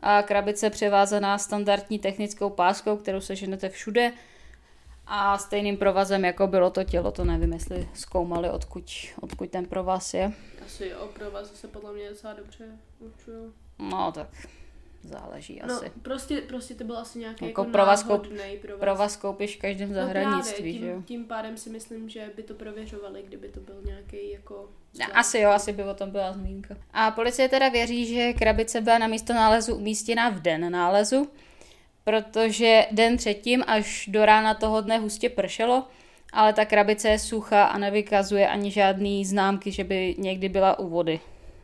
A 0.00 0.22
krabice 0.22 0.70
převázaná 0.70 1.38
standardní 1.38 1.98
technickou 1.98 2.50
páskou, 2.50 2.96
kterou 2.96 3.20
seženete 3.20 3.68
všude. 3.68 4.12
A 5.06 5.38
stejným 5.38 5.76
provazem, 5.76 6.24
jako 6.24 6.46
bylo 6.46 6.70
to 6.70 6.84
tělo, 6.84 7.10
to 7.12 7.24
nevím, 7.24 7.52
jestli 7.52 7.88
zkoumali, 7.94 8.50
odkud, 8.50 8.84
odkud 9.20 9.50
ten 9.50 9.66
provaz 9.66 10.14
je. 10.14 10.32
Asi 10.66 10.86
jo, 10.86 11.08
pro 11.14 11.30
vás 11.30 11.54
se 11.54 11.68
podle 11.68 11.92
mě 11.92 12.08
docela 12.10 12.32
dobře 12.32 12.64
určují. 12.98 13.52
No, 13.78 14.12
tak 14.12 14.28
záleží 15.02 15.60
No, 15.66 15.74
asi. 15.74 15.92
prostě, 16.02 16.40
prostě 16.40 16.74
to 16.74 16.84
byl 16.84 16.98
asi 16.98 17.18
nějaký 17.18 17.44
Jako 17.46 17.60
jako, 17.62 17.72
provaz 17.72 18.04
koup- 18.06 18.58
provaz. 18.60 18.80
Provaz 18.80 19.16
koupíš 19.16 19.56
v 19.56 19.60
každém 19.60 19.88
No 19.88 19.94
zahradnictví, 19.94 20.54
právě, 20.56 20.78
že 20.78 20.86
jo? 20.86 20.94
tím, 20.96 21.02
tím 21.04 21.24
pádem 21.24 21.56
si 21.56 21.70
myslím, 21.70 22.08
že 22.08 22.30
by 22.36 22.42
to 22.42 22.54
prověřovali, 22.54 23.22
kdyby 23.22 23.48
to 23.48 23.60
byl 23.60 23.74
nějaký 23.84 24.30
jako... 24.32 24.68
Ne, 24.98 25.06
Asi 25.06 25.38
jo, 25.38 25.50
asi 25.50 25.72
by 25.72 25.84
o 25.84 25.94
tom 25.94 26.10
byla 26.10 26.32
zmínka. 26.32 26.76
A 26.92 27.10
policie 27.10 27.48
teda 27.48 27.68
věří, 27.68 28.06
že 28.14 28.32
krabice 28.32 28.80
byla 28.80 28.98
na 28.98 29.06
místo 29.06 29.32
nálezu 29.32 29.74
umístěna 29.76 30.28
v 30.30 30.40
den 30.40 30.72
nálezu, 30.72 31.28
protože 32.04 32.86
den 32.90 33.16
předtím 33.16 33.64
až 33.66 34.08
do 34.12 34.26
rána 34.26 34.54
toho 34.54 34.80
dne 34.80 34.98
hustě 34.98 35.28
pršelo, 35.28 35.88
ale 36.32 36.52
ta 36.52 36.64
krabice 36.64 37.08
je 37.08 37.18
suchá 37.18 37.64
a 37.64 37.78
nevykazuje 37.78 38.48
ani 38.48 38.70
žádný 38.70 39.24
známky, 39.24 39.70
že 39.70 39.84
by 39.84 40.14
někdy 40.18 40.48
byla 40.48 40.78
u 40.78 40.88
vody. 40.88 41.20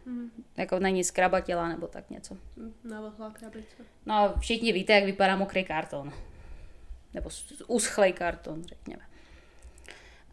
Hmm. 0.06 0.30
Jako 0.56 0.78
není 0.78 1.04
skrabatěla 1.04 1.68
nebo 1.68 1.86
tak 1.86 2.10
něco. 2.10 2.36
Navlhlá 2.84 3.30
krabice. 3.30 3.76
No 4.06 4.14
a 4.14 4.38
všichni 4.38 4.72
víte, 4.72 4.92
jak 4.92 5.04
vypadá 5.04 5.36
mokrý 5.36 5.64
karton. 5.64 6.12
Nebo 7.14 7.30
uschlej 7.66 8.12
karton, 8.12 8.64
řekněme. 8.64 9.02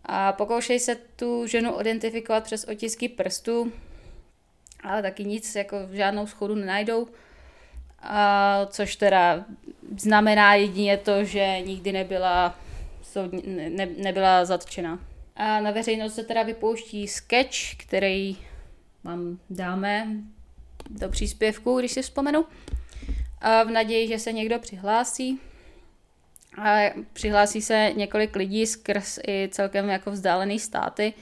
A 0.06 0.34
pokoušej 0.34 0.80
se 0.80 0.96
tu 0.96 1.48
ženu 1.48 1.82
identifikovat 1.82 2.44
přes 2.44 2.64
otisky 2.64 3.10
prstů, 3.10 3.72
ale 4.84 5.02
taky 5.02 5.26
nic, 5.26 5.56
jako 5.56 5.78
žádnou 5.92 6.28
schodu 6.28 6.56
nenajdou. 6.56 7.08
A 8.08 8.60
což 8.70 8.96
teda 8.96 9.46
znamená 9.98 10.56
jedině 10.56 10.98
to, 10.98 11.24
že 11.24 11.62
nikdy 11.62 11.92
nebyla, 11.92 12.56
ne, 13.46 13.88
nebyla 13.98 14.46
zatčena. 14.46 15.00
A 15.36 15.60
na 15.60 15.72
veřejnost 15.72 16.16
se 16.16 16.24
teda 16.24 16.44
vypouští 16.44 17.08
sketch, 17.08 17.76
který 17.78 18.38
vám 19.04 19.40
dáme 19.50 20.08
do 20.90 21.10
příspěvku, 21.10 21.80
když 21.80 21.92
si 21.92 22.02
vzpomenu. 22.02 22.46
A 23.42 23.64
v 23.64 23.72
naději, 23.72 24.08
že 24.08 24.20
se 24.20 24.32
někdo 24.32 24.60
přihlásí. 24.60 25.40
A 26.58 26.78
přihlásí 27.14 27.62
se 27.62 27.92
několik 27.96 28.36
lidí 28.36 28.66
skrz 28.66 29.20
i 29.28 29.50
celkem 29.52 29.90
jako 29.90 30.12
vzdálený 30.12 30.60
státy, 30.60 31.14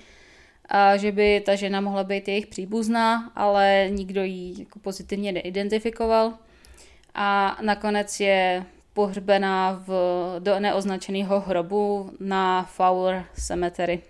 a 0.65 0.97
že 0.97 1.11
by 1.11 1.41
ta 1.45 1.55
žena 1.55 1.81
mohla 1.81 2.03
být 2.03 2.27
jejich 2.27 2.47
příbuzná, 2.47 3.31
ale 3.35 3.87
nikdo 3.89 4.23
ji 4.23 4.59
jako 4.59 4.79
pozitivně 4.79 5.31
neidentifikoval. 5.31 6.33
A 7.15 7.57
nakonec 7.61 8.19
je 8.19 8.65
pohřbená 8.93 9.83
v, 9.87 9.89
do 10.39 10.59
neoznačeného 10.59 11.39
hrobu 11.39 12.11
na 12.19 12.63
Fowler 12.63 13.25
Cemetery. 13.33 14.01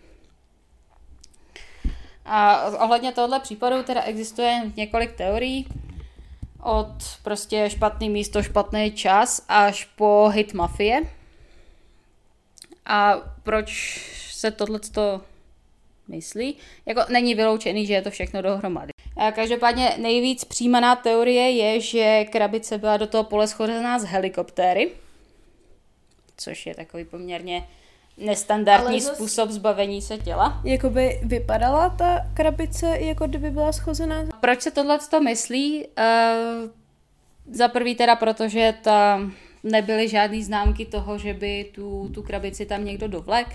A 2.25 2.65
ohledně 2.83 3.12
tohoto 3.12 3.39
případu 3.39 3.83
teda 3.83 4.01
existuje 4.01 4.72
několik 4.75 5.15
teorií, 5.15 5.67
od 6.63 6.95
prostě 7.24 7.69
špatný 7.69 8.10
místo, 8.10 8.43
špatný 8.43 8.91
čas 8.91 9.45
až 9.48 9.86
po 9.86 10.29
hit 10.33 10.53
mafie. 10.53 11.01
A 12.86 13.13
proč 13.43 14.00
se 14.31 14.51
tohleto 14.51 15.22
myslí? 16.07 16.57
Jako 16.86 17.01
není 17.10 17.36
vyloučený, 17.36 17.86
že 17.86 17.93
je 17.93 18.01
to 18.01 18.12
všechno 18.12 18.41
dohromady. 18.41 18.92
A 19.17 19.32
každopádně 19.32 19.93
nejvíc 19.98 20.43
přijímaná 20.43 20.96
teorie 20.96 21.51
je, 21.51 21.79
že 21.79 22.25
krabice 22.25 22.77
byla 22.77 22.98
do 22.98 23.08
toho 23.08 23.24
pole 23.24 23.48
schozená 23.48 24.00
z 24.00 24.03
helikoptéry, 24.03 24.91
což 26.38 26.65
je 26.65 26.75
takový 26.75 27.05
poměrně 27.05 27.67
nestandardní 28.17 29.01
zas- 29.01 29.15
způsob 29.15 29.50
zbavení 29.50 30.01
se 30.01 30.17
těla. 30.17 30.62
Jakoby 30.63 31.20
vypadala 31.24 31.89
ta 31.89 32.25
krabice, 32.34 32.98
jako 33.00 33.27
kdyby 33.27 33.51
byla 33.51 33.72
schozená? 33.72 34.25
Proč 34.39 34.62
se 34.62 34.72
tohle 34.72 35.00
to 35.10 35.22
myslí? 35.22 35.86
Uh, 35.86 36.70
za 37.51 37.67
prvý 37.67 37.96
teda 37.96 38.15
proto, 38.15 38.48
že 38.48 38.74
tam 38.82 39.34
nebyly 39.63 40.10
žádné 40.10 40.43
známky 40.43 40.86
toho, 40.86 41.17
že 41.17 41.34
by 41.34 41.72
tu, 41.75 42.10
tu 42.13 42.24
krabici 42.24 42.65
tam 42.65 42.86
někdo 42.86 43.08
dovlek. 43.08 43.48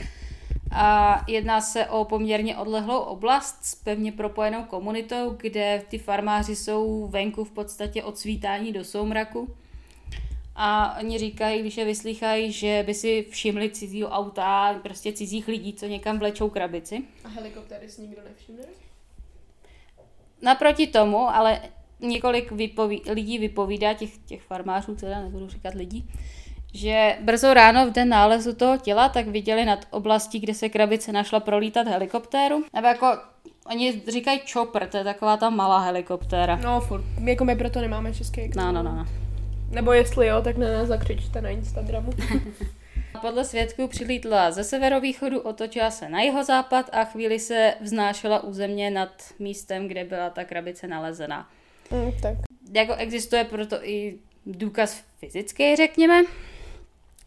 A 0.70 1.24
jedná 1.28 1.60
se 1.60 1.86
o 1.86 2.04
poměrně 2.04 2.56
odlehlou 2.56 2.98
oblast 2.98 3.64
s 3.64 3.74
pevně 3.74 4.12
propojenou 4.12 4.64
komunitou, 4.64 5.36
kde 5.40 5.82
ty 5.88 5.98
farmáři 5.98 6.56
jsou 6.56 7.06
venku 7.06 7.44
v 7.44 7.50
podstatě 7.50 8.02
od 8.02 8.18
svítání 8.18 8.72
do 8.72 8.84
soumraku. 8.84 9.54
A 10.56 10.98
oni 11.00 11.18
říkají, 11.18 11.60
když 11.60 11.76
je 11.76 11.84
vyslýchají, 11.84 12.52
že 12.52 12.82
by 12.86 12.94
si 12.94 13.26
všimli 13.30 13.70
cizího 13.70 14.08
auta, 14.08 14.80
prostě 14.82 15.12
cizích 15.12 15.48
lidí, 15.48 15.72
co 15.72 15.86
někam 15.86 16.18
vlečou 16.18 16.48
krabici. 16.50 17.02
A 17.24 17.28
helikoptéry 17.28 17.90
si 17.90 18.02
nikdo 18.02 18.22
nevšimne? 18.28 18.62
Naproti 20.42 20.86
tomu, 20.86 21.18
ale 21.18 21.60
několik 22.00 22.52
vypoví, 22.52 23.02
lidí 23.10 23.38
vypovídá, 23.38 23.94
těch, 23.94 24.18
těch 24.18 24.42
farmářů, 24.42 24.94
teda 24.94 25.20
nebudu 25.20 25.48
říkat 25.48 25.74
lidí, 25.74 26.10
že 26.74 27.16
brzo 27.20 27.54
ráno 27.54 27.86
v 27.86 27.92
den 27.92 28.08
nálezu 28.08 28.54
toho 28.54 28.78
těla 28.78 29.08
tak 29.08 29.26
viděli 29.26 29.64
nad 29.64 29.86
oblastí, 29.90 30.40
kde 30.40 30.54
se 30.54 30.68
krabice 30.68 31.12
našla 31.12 31.40
prolítat 31.40 31.88
helikoptéru. 31.88 32.64
Nebo 32.74 32.86
jako, 32.86 33.06
oni 33.66 34.02
říkají 34.08 34.40
chopper, 34.52 34.88
to 34.88 34.96
je 34.96 35.04
taková 35.04 35.36
ta 35.36 35.50
malá 35.50 35.78
helikoptéra. 35.78 36.56
No 36.56 36.80
furt, 36.80 37.04
jako 37.24 37.44
my 37.44 37.56
proto 37.56 37.80
nemáme 37.80 38.14
český 38.14 38.50
No, 38.56 38.72
no, 38.72 38.82
no. 38.82 38.96
no. 38.96 39.06
Nebo 39.70 39.92
jestli 39.92 40.26
jo, 40.26 40.42
tak 40.42 40.56
na 40.56 40.72
nás 40.72 40.88
zakřičte 40.88 41.40
na 41.40 41.48
Instagramu. 41.48 42.10
Podle 43.20 43.44
svědků 43.44 43.88
přilítla 43.88 44.50
ze 44.50 44.64
severovýchodu, 44.64 45.40
otočila 45.40 45.90
se 45.90 46.08
na 46.08 46.20
jeho 46.20 46.44
západ 46.44 46.90
a 46.92 47.04
chvíli 47.04 47.38
se 47.38 47.74
vznášela 47.80 48.44
u 48.44 48.52
země 48.52 48.90
nad 48.90 49.10
místem, 49.38 49.88
kde 49.88 50.04
byla 50.04 50.30
ta 50.30 50.44
krabice 50.44 50.88
nalezená. 50.88 51.48
mm, 51.90 52.12
tak. 52.22 52.34
jako 52.72 52.94
existuje 52.94 53.44
proto 53.44 53.84
i 53.84 54.18
důkaz 54.46 55.04
fyzický, 55.18 55.76
řekněme, 55.76 56.22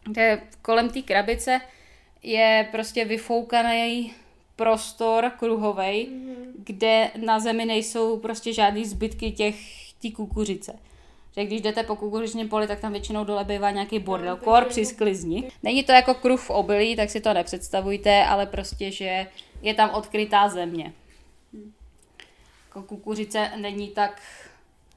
kde 0.04 0.42
kolem 0.62 0.90
té 0.90 1.02
krabice 1.02 1.60
je 2.22 2.68
prostě 2.70 3.04
vyfoukaný 3.04 4.14
prostor 4.56 5.32
kruhovej, 5.38 6.08
mm-hmm. 6.10 6.52
kde 6.56 7.10
na 7.24 7.40
zemi 7.40 7.64
nejsou 7.64 8.18
prostě 8.18 8.52
žádný 8.52 8.84
zbytky 8.84 9.32
těch 9.32 9.56
tí 10.00 10.12
kukuřice. 10.12 10.78
Že 11.36 11.44
když 11.44 11.60
jdete 11.60 11.82
po 11.82 11.96
kukuřičním 11.96 12.48
poli, 12.48 12.66
tak 12.66 12.80
tam 12.80 12.92
většinou 12.92 13.24
dole 13.24 13.44
bývá 13.44 13.70
nějaký 13.70 13.98
bordel, 13.98 14.36
no, 14.36 14.36
kor 14.36 14.64
při 14.64 14.84
sklizni. 14.84 15.50
Není 15.62 15.82
to 15.82 15.92
jako 15.92 16.14
kruh 16.14 16.40
v 16.40 16.50
obilí, 16.50 16.96
tak 16.96 17.10
si 17.10 17.20
to 17.20 17.34
nepředstavujte, 17.34 18.24
ale 18.24 18.46
prostě, 18.46 18.90
že 18.90 19.26
je 19.62 19.74
tam 19.74 19.90
odkrytá 19.90 20.48
země. 20.48 20.92
Jako 22.66 22.82
kukuřice 22.82 23.50
není 23.56 23.88
tak 23.88 24.22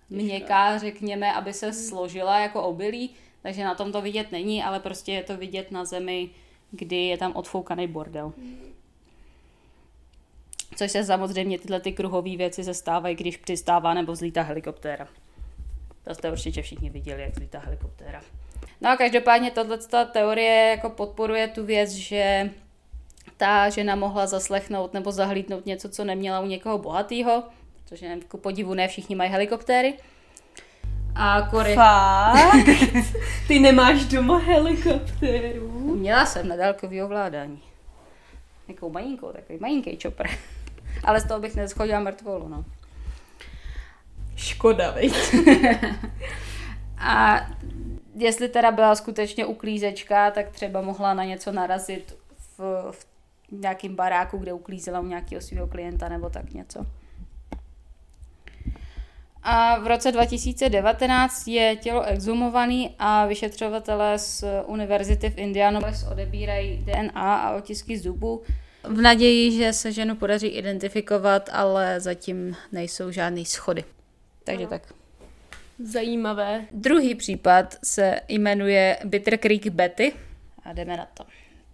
měkká, 0.10 0.78
řekněme, 0.78 1.34
aby 1.34 1.54
se 1.54 1.74
složila 1.74 2.40
jako 2.40 2.64
obilí, 2.64 3.10
takže 3.46 3.64
na 3.64 3.76
tom 3.76 3.92
to 3.92 4.02
vidět 4.02 4.32
není, 4.32 4.64
ale 4.64 4.80
prostě 4.80 5.12
je 5.12 5.24
to 5.24 5.38
vidět 5.38 5.72
na 5.72 5.86
zemi, 5.86 6.30
kdy 6.72 6.96
je 6.96 7.18
tam 7.18 7.36
odfoukaný 7.36 7.88
bordel. 7.88 8.34
Což 10.76 10.92
se 10.92 11.04
samozřejmě 11.04 11.60
tyhle 11.60 11.80
ty 11.80 11.92
kruhové 11.92 12.38
věci 12.38 12.64
se 12.64 12.74
stávají, 12.74 13.16
když 13.16 13.38
přistává 13.38 13.94
nebo 13.94 14.16
zlítá 14.16 14.42
helikoptéra. 14.42 15.08
To 16.04 16.16
jste 16.16 16.32
určitě 16.32 16.62
všichni 16.62 16.90
viděli, 16.90 17.22
jak 17.22 17.36
zlítá 17.36 17.60
helikoptéra. 17.60 18.22
No 18.82 18.90
a 18.90 18.98
každopádně 18.98 19.52
tato 19.52 19.78
teorie 20.12 20.70
jako 20.70 20.90
podporuje 20.90 21.48
tu 21.48 21.66
věc, 21.66 21.92
že 21.92 22.50
ta 23.38 23.70
žena 23.70 23.96
mohla 23.96 24.28
zaslechnout 24.28 24.94
nebo 24.94 25.12
zahlídnout 25.12 25.66
něco, 25.66 25.90
co 25.90 26.04
neměla 26.04 26.40
u 26.40 26.46
někoho 26.46 26.78
bohatého, 26.78 27.44
protože 27.84 28.18
ku 28.28 28.38
podivu 28.38 28.74
ne 28.74 28.88
všichni 28.88 29.16
mají 29.16 29.32
helikoptéry. 29.32 29.94
A 31.16 31.42
Kory... 31.42 31.76
Fakt? 31.76 32.68
Ty 33.48 33.60
nemáš 33.60 34.06
doma 34.06 34.38
helikoptéru? 34.38 35.96
Měla 35.96 36.26
jsem 36.26 36.48
na 36.48 36.56
dálkový 36.56 37.02
ovládání. 37.02 37.62
Jakou 38.68 38.90
malinkou, 38.90 39.32
takový 39.32 39.60
malinký 39.60 39.98
čopr. 39.98 40.28
Ale 41.04 41.22
z 41.22 41.28
toho 41.28 41.40
bych 41.40 41.56
neschodila 41.56 42.00
mrtvolu, 42.00 42.48
no. 42.48 42.66
Škoda, 44.36 44.92
veď. 44.92 45.14
a 46.98 47.48
jestli 48.16 48.50
teda 48.50 48.72
byla 48.72 48.96
skutečně 48.96 49.46
uklízečka, 49.46 50.32
tak 50.32 50.50
třeba 50.50 50.82
mohla 50.82 51.14
na 51.14 51.24
něco 51.24 51.52
narazit 51.52 52.18
v, 52.58 52.92
v 52.92 53.06
nějakým 53.52 53.96
baráku, 53.96 54.38
kde 54.38 54.54
uklízela 54.54 55.00
u 55.00 55.06
nějakého 55.06 55.42
svého 55.42 55.68
klienta 55.68 56.10
nebo 56.10 56.30
tak 56.30 56.54
něco. 56.54 56.86
A 59.48 59.80
v 59.80 59.88
roce 59.88 60.12
2019 60.12 61.48
je 61.48 61.76
tělo 61.76 62.04
exhumované 62.04 62.90
a 63.00 63.26
vyšetřovatelé 63.26 64.20
z 64.20 64.44
univerzity 64.66 65.30
v 65.30 65.38
Indianapolis 65.38 66.06
odebírají 66.12 66.86
DNA 66.86 67.36
a 67.36 67.56
otisky 67.56 67.98
zubů 67.98 68.42
v 68.84 69.02
naději, 69.02 69.52
že 69.52 69.74
se 69.74 69.92
ženu 69.92 70.16
podaří 70.16 70.48
identifikovat, 70.48 71.50
ale 71.54 72.00
zatím 72.00 72.56
nejsou 72.72 73.12
žádné 73.12 73.46
schody. 73.46 73.84
Takže 74.44 74.64
no. 74.64 74.70
tak. 74.70 74.94
Zajímavé. 75.80 76.66
Druhý 76.72 77.16
případ 77.16 77.76
se 77.84 78.20
jmenuje 78.28 78.98
Bitter 79.04 79.38
Creek 79.38 79.68
Betty 79.68 80.14
a 80.64 80.74
jdeme 80.74 80.98
na 80.98 81.08
to. 81.14 81.24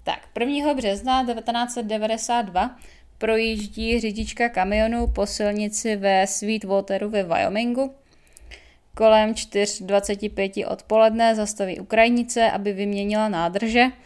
Tak, 0.03 0.19
1. 0.39 0.73
března 0.73 1.25
1992 1.25 2.75
projíždí 3.21 3.99
řidička 3.99 4.49
kamionu 4.49 5.07
po 5.07 5.25
silnici 5.25 5.95
ve 5.95 6.27
Sweetwateru 6.27 7.09
ve 7.09 7.23
Wyomingu. 7.23 7.95
Kolem 8.95 9.33
4.25 9.33 10.71
odpoledne 10.71 11.35
zastaví 11.35 11.79
Ukrajinice, 11.79 12.51
aby 12.51 12.73
vyměnila 12.73 13.29
nádrže– 13.29 13.85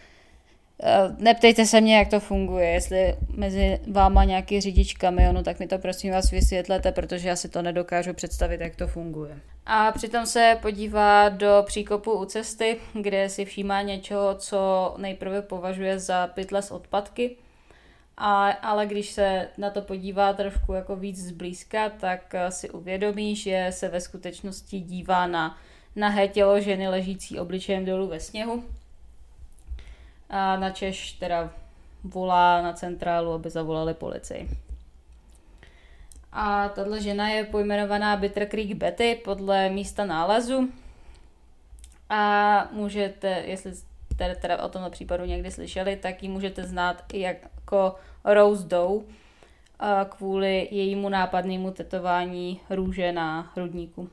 Eh, 0.84 1.15
neptejte 1.17 1.65
se 1.65 1.81
mě, 1.81 1.98
jak 1.98 2.07
to 2.07 2.19
funguje. 2.19 2.69
Jestli 2.69 3.15
mezi 3.36 3.79
váma 3.91 4.24
nějaký 4.24 4.62
řidič 4.62 4.93
kamionu, 4.93 5.43
tak 5.43 5.60
mi 5.60 5.67
to 5.67 5.77
prosím 5.77 6.13
vás 6.13 6.31
vysvětlete, 6.31 6.91
protože 6.91 7.30
já 7.30 7.36
si 7.36 7.49
to 7.49 7.62
nedokážu 7.62 8.13
představit, 8.13 8.62
jak 8.62 8.75
to 8.75 8.88
funguje. 8.88 9.39
A 9.65 9.91
přitom 9.91 10.25
se 10.25 10.58
podívá 10.62 11.30
do 11.30 11.63
příkopu 11.65 12.12
u 12.12 12.25
cesty, 12.25 12.78
kde 12.93 13.30
si 13.30 13.45
všímá 13.45 13.82
něčeho, 13.82 14.36
co 14.36 14.93
nejprve 14.97 15.41
považuje 15.41 15.99
za 15.99 16.28
pytle 16.28 16.62
s 16.62 16.71
odpadky. 16.71 17.36
A, 18.17 18.49
ale 18.49 18.86
když 18.86 19.10
se 19.12 19.47
na 19.58 19.69
to 19.69 19.82
podívá 19.82 20.34
trošku 20.34 20.73
jako 20.73 20.95
víc 20.95 21.28
zblízka, 21.28 21.89
tak 21.89 22.36
eh, 22.36 22.51
si 22.51 22.69
uvědomí, 22.69 23.36
že 23.36 23.67
se 23.69 23.88
ve 23.88 24.01
skutečnosti 24.01 24.80
dívá 24.80 25.28
na 25.28 25.58
nahé 25.95 26.28
tělo 26.28 26.62
ženy 26.62 26.88
ležící 26.88 27.39
obličejem 27.39 27.86
dolů 27.86 28.08
ve 28.08 28.19
sněhu 28.19 28.63
a 30.30 30.58
na 30.58 30.69
Češ 30.69 31.12
teda 31.12 31.49
volá 32.04 32.62
na 32.62 32.73
centrálu, 32.73 33.32
aby 33.32 33.49
zavolali 33.49 33.93
policii. 33.93 34.49
A 36.32 36.69
tahle 36.69 37.01
žena 37.01 37.30
je 37.30 37.43
pojmenovaná 37.43 38.17
Bitter 38.17 38.45
Creek 38.47 38.73
Betty 38.73 39.21
podle 39.23 39.69
místa 39.69 40.06
nálezu. 40.06 40.69
A 42.10 42.67
můžete, 42.71 43.30
jestli 43.30 43.71
jste 44.15 44.36
teda 44.36 44.63
o 44.63 44.69
tomto 44.69 44.89
případu 44.89 45.25
někdy 45.25 45.51
slyšeli, 45.51 45.95
tak 45.95 46.23
ji 46.23 46.30
můžete 46.30 46.63
znát 46.63 47.04
i 47.13 47.19
jako 47.19 47.95
Rose 48.23 48.67
Doe 48.67 49.04
kvůli 50.10 50.67
jejímu 50.71 51.10
nápadnému 51.10 51.71
tetování 51.71 52.62
růže 52.69 53.12
na 53.12 53.51
hrudníku. 53.56 54.10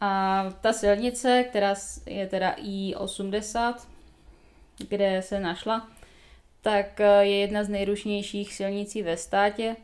A 0.00 0.44
ta 0.60 0.72
silnice, 0.72 1.44
která 1.48 1.74
je 2.06 2.26
teda 2.26 2.54
I-80, 2.56 3.74
kde 4.88 5.22
se 5.22 5.40
našla, 5.40 5.88
tak 6.62 7.00
eh, 7.00 7.24
je 7.24 7.38
jedna 7.38 7.64
z 7.64 7.68
nejrušnějších 7.68 8.54
silnicí 8.54 9.02
ve 9.02 9.16
státě 9.16 9.76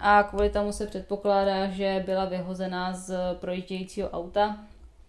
a 0.00 0.22
kvůli 0.22 0.50
tomu 0.50 0.72
se 0.72 0.86
předpokládá, 0.86 1.68
že 1.68 2.02
byla 2.06 2.24
vyhozená 2.24 2.92
z 2.92 3.14
projíždějícího 3.40 4.10
auta, 4.10 4.58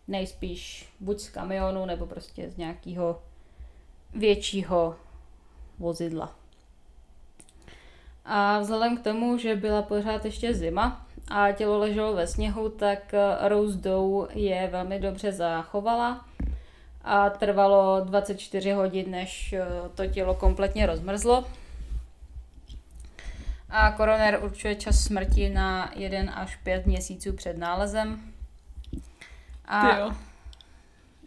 nejspíš 0.07 0.89
buď 0.99 1.19
z 1.19 1.29
kamionu 1.29 1.85
nebo 1.85 2.05
prostě 2.05 2.49
z 2.49 2.57
nějakého 2.57 3.21
většího 4.15 4.95
vozidla. 5.79 6.35
A 8.25 8.59
vzhledem 8.59 8.97
k 8.97 9.03
tomu, 9.03 9.37
že 9.37 9.55
byla 9.55 9.81
pořád 9.81 10.25
ještě 10.25 10.53
zima 10.53 11.05
a 11.27 11.51
tělo 11.51 11.77
leželo 11.77 12.13
ve 12.13 12.27
sněhu, 12.27 12.69
tak 12.69 13.13
eh, 13.13 13.49
Rose 13.49 13.77
Doe 13.77 14.27
je 14.33 14.69
velmi 14.71 14.99
dobře 14.99 15.31
zachovala 15.31 16.25
a 17.03 17.29
trvalo 17.29 18.01
24 18.05 18.71
hodin, 18.71 19.11
než 19.11 19.53
eh, 19.53 19.65
to 19.95 20.07
tělo 20.07 20.35
kompletně 20.35 20.85
rozmrzlo. 20.85 21.45
A 23.69 23.91
koroner 23.91 24.39
určuje 24.43 24.75
čas 24.75 24.99
smrti 24.99 25.49
na 25.49 25.91
1 25.95 26.33
až 26.33 26.55
5 26.55 26.85
měsíců 26.85 27.33
před 27.33 27.57
nálezem. 27.57 28.32
A 29.65 29.97
jo. 29.97 30.11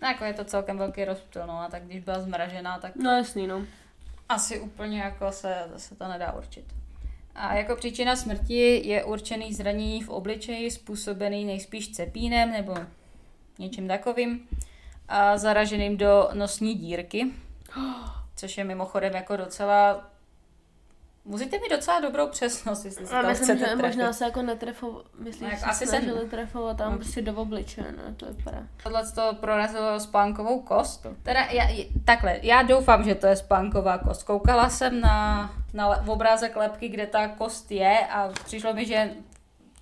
No, 0.02 0.08
jako 0.08 0.24
je 0.24 0.34
to 0.34 0.44
celkem 0.44 0.78
velký 0.78 1.04
rozptyl, 1.04 1.46
no 1.46 1.58
a 1.60 1.68
tak 1.68 1.82
když 1.82 2.04
byla 2.04 2.20
zmražená, 2.20 2.78
tak... 2.78 2.96
No 2.96 3.10
jasný, 3.10 3.46
no. 3.46 3.62
Asi 4.28 4.60
úplně 4.60 5.00
jako 5.00 5.32
se, 5.32 5.68
se 5.76 5.94
to 5.94 6.08
nedá 6.08 6.32
určit. 6.32 6.64
A 7.34 7.54
jako 7.54 7.76
příčina 7.76 8.16
smrti 8.16 8.88
je 8.88 9.04
určený 9.04 9.54
zranění 9.54 10.02
v 10.02 10.08
obličeji 10.08 10.70
způsobený 10.70 11.44
nejspíš 11.44 11.92
cepínem 11.92 12.52
nebo 12.52 12.74
něčím 13.58 13.88
takovým 13.88 14.48
a 15.08 15.38
zaraženým 15.38 15.96
do 15.96 16.28
nosní 16.34 16.74
dírky, 16.74 17.26
což 18.36 18.58
je 18.58 18.64
mimochodem 18.64 19.14
jako 19.14 19.36
docela 19.36 20.10
Musíte 21.26 21.58
mít 21.58 21.70
docela 21.70 22.00
dobrou 22.00 22.28
přesnost, 22.28 22.84
jestli 22.84 23.06
se 23.06 23.14
to 23.14 23.28
myslím, 23.28 23.44
chcete 23.44 23.58
že 23.58 23.64
trefit. 23.64 23.86
možná 23.86 24.12
se 24.12 24.24
jako 24.24 24.42
netrefovat, 24.42 25.04
myslím, 25.18 25.48
no, 25.50 25.56
že 25.56 25.64
asi 25.64 25.86
se 25.86 26.00
trefovat 26.30 26.76
tam 26.76 26.92
no. 26.92 26.98
prostě 26.98 27.22
do 27.22 27.34
obličeje, 27.34 27.92
ne, 27.92 28.14
to 28.16 28.26
je 28.26 28.32
para. 28.44 28.62
Tohle 28.82 29.12
to 29.12 29.36
prorazilo 29.40 30.00
spánkovou 30.00 30.60
kost. 30.60 31.06
Teda 31.22 31.40
já, 31.40 31.86
takhle, 32.04 32.38
já 32.42 32.62
doufám, 32.62 33.04
že 33.04 33.14
to 33.14 33.26
je 33.26 33.36
spánková 33.36 33.98
kost. 33.98 34.22
Koukala 34.22 34.68
jsem 34.68 35.00
na, 35.00 35.50
na 35.74 35.88
obrázek 36.06 36.56
lepky, 36.56 36.88
kde 36.88 37.06
ta 37.06 37.28
kost 37.28 37.70
je 37.72 38.06
a 38.06 38.28
přišlo 38.44 38.74
mi, 38.74 38.86
že 38.86 39.10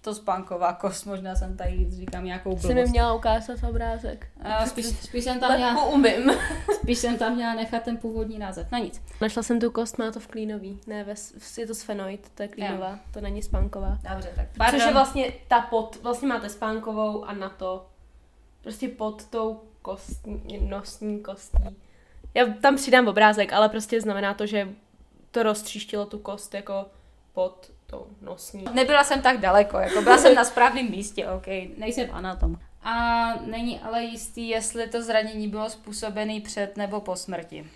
to 0.05 0.15
spánková 0.15 0.73
kost, 0.73 1.07
možná 1.07 1.35
jsem 1.35 1.57
tady 1.57 1.87
říkám 1.91 2.25
nějakou 2.25 2.51
blbost. 2.51 2.67
Jsi 2.67 2.75
mi 2.75 2.85
měla 2.85 3.15
ukázat 3.15 3.65
obrázek. 3.69 4.27
Uh, 4.45 4.65
spíš, 4.65 4.87
spíš, 4.87 5.25
jsem 5.25 5.41
tam 5.41 5.57
měla, 5.57 5.85
umím. 5.85 6.33
spíš 6.83 6.99
jsem 6.99 7.19
tam 7.19 7.35
měla 7.35 7.55
nechat 7.55 7.83
ten 7.83 7.97
původní 7.97 8.39
název, 8.39 8.67
no 8.73 8.79
nic. 8.79 9.03
Našla 9.21 9.43
jsem 9.43 9.61
tu 9.61 9.71
kost, 9.71 9.99
má 9.99 10.11
to 10.11 10.21
v 10.21 10.27
klínový, 10.27 10.81
ne, 10.87 11.05
ve, 11.05 11.15
je 11.59 11.67
to 11.67 11.75
sfenoid, 11.75 12.31
to 12.35 12.43
je 12.43 12.49
klínová, 12.49 12.87
yeah. 12.87 13.01
to 13.13 13.21
není 13.21 13.43
spánková. 13.43 13.99
Dobře, 14.13 14.33
tak 14.37 14.47
pardon. 14.57 14.81
Což 14.81 14.87
je 14.87 14.93
vlastně 14.93 15.33
ta 15.49 15.61
pod, 15.61 15.99
vlastně 16.03 16.29
máte 16.29 16.49
spánkovou 16.49 17.25
a 17.25 17.33
na 17.33 17.49
to, 17.49 17.87
prostě 18.63 18.89
pod 18.89 19.27
tou 19.27 19.61
kostní, 19.83 20.69
nosní 20.69 21.23
kostí. 21.23 21.77
Já 22.35 22.47
tam 22.47 22.77
přidám 22.77 23.09
obrázek, 23.09 23.53
ale 23.53 23.69
prostě 23.69 24.01
znamená 24.01 24.35
to, 24.35 24.47
že 24.47 24.69
to 25.31 25.43
roztříštilo 25.43 26.07
tu 26.07 26.19
kost 26.19 26.55
jako 26.55 26.87
pod 27.33 27.74
to 27.95 28.07
nosní. 28.23 28.65
Nebyla 28.73 29.05
jsem 29.05 29.23
tak 29.23 29.41
daleko, 29.41 29.79
jako 29.79 30.03
byla 30.03 30.19
jsem 30.19 30.35
na 30.35 30.45
správném 30.45 30.91
místě, 30.91 31.29
ok, 31.29 31.47
nejsem 31.77 32.09
anatom. 32.13 32.57
a 32.83 32.95
není 33.35 33.81
ale 33.81 34.05
jistý, 34.05 34.49
jestli 34.49 34.89
to 34.89 35.03
zranění 35.03 35.49
bylo 35.49 35.71
způsobené 35.71 36.41
před 36.41 36.77
nebo 36.77 37.01
po 37.01 37.17
smrti. 37.17 37.67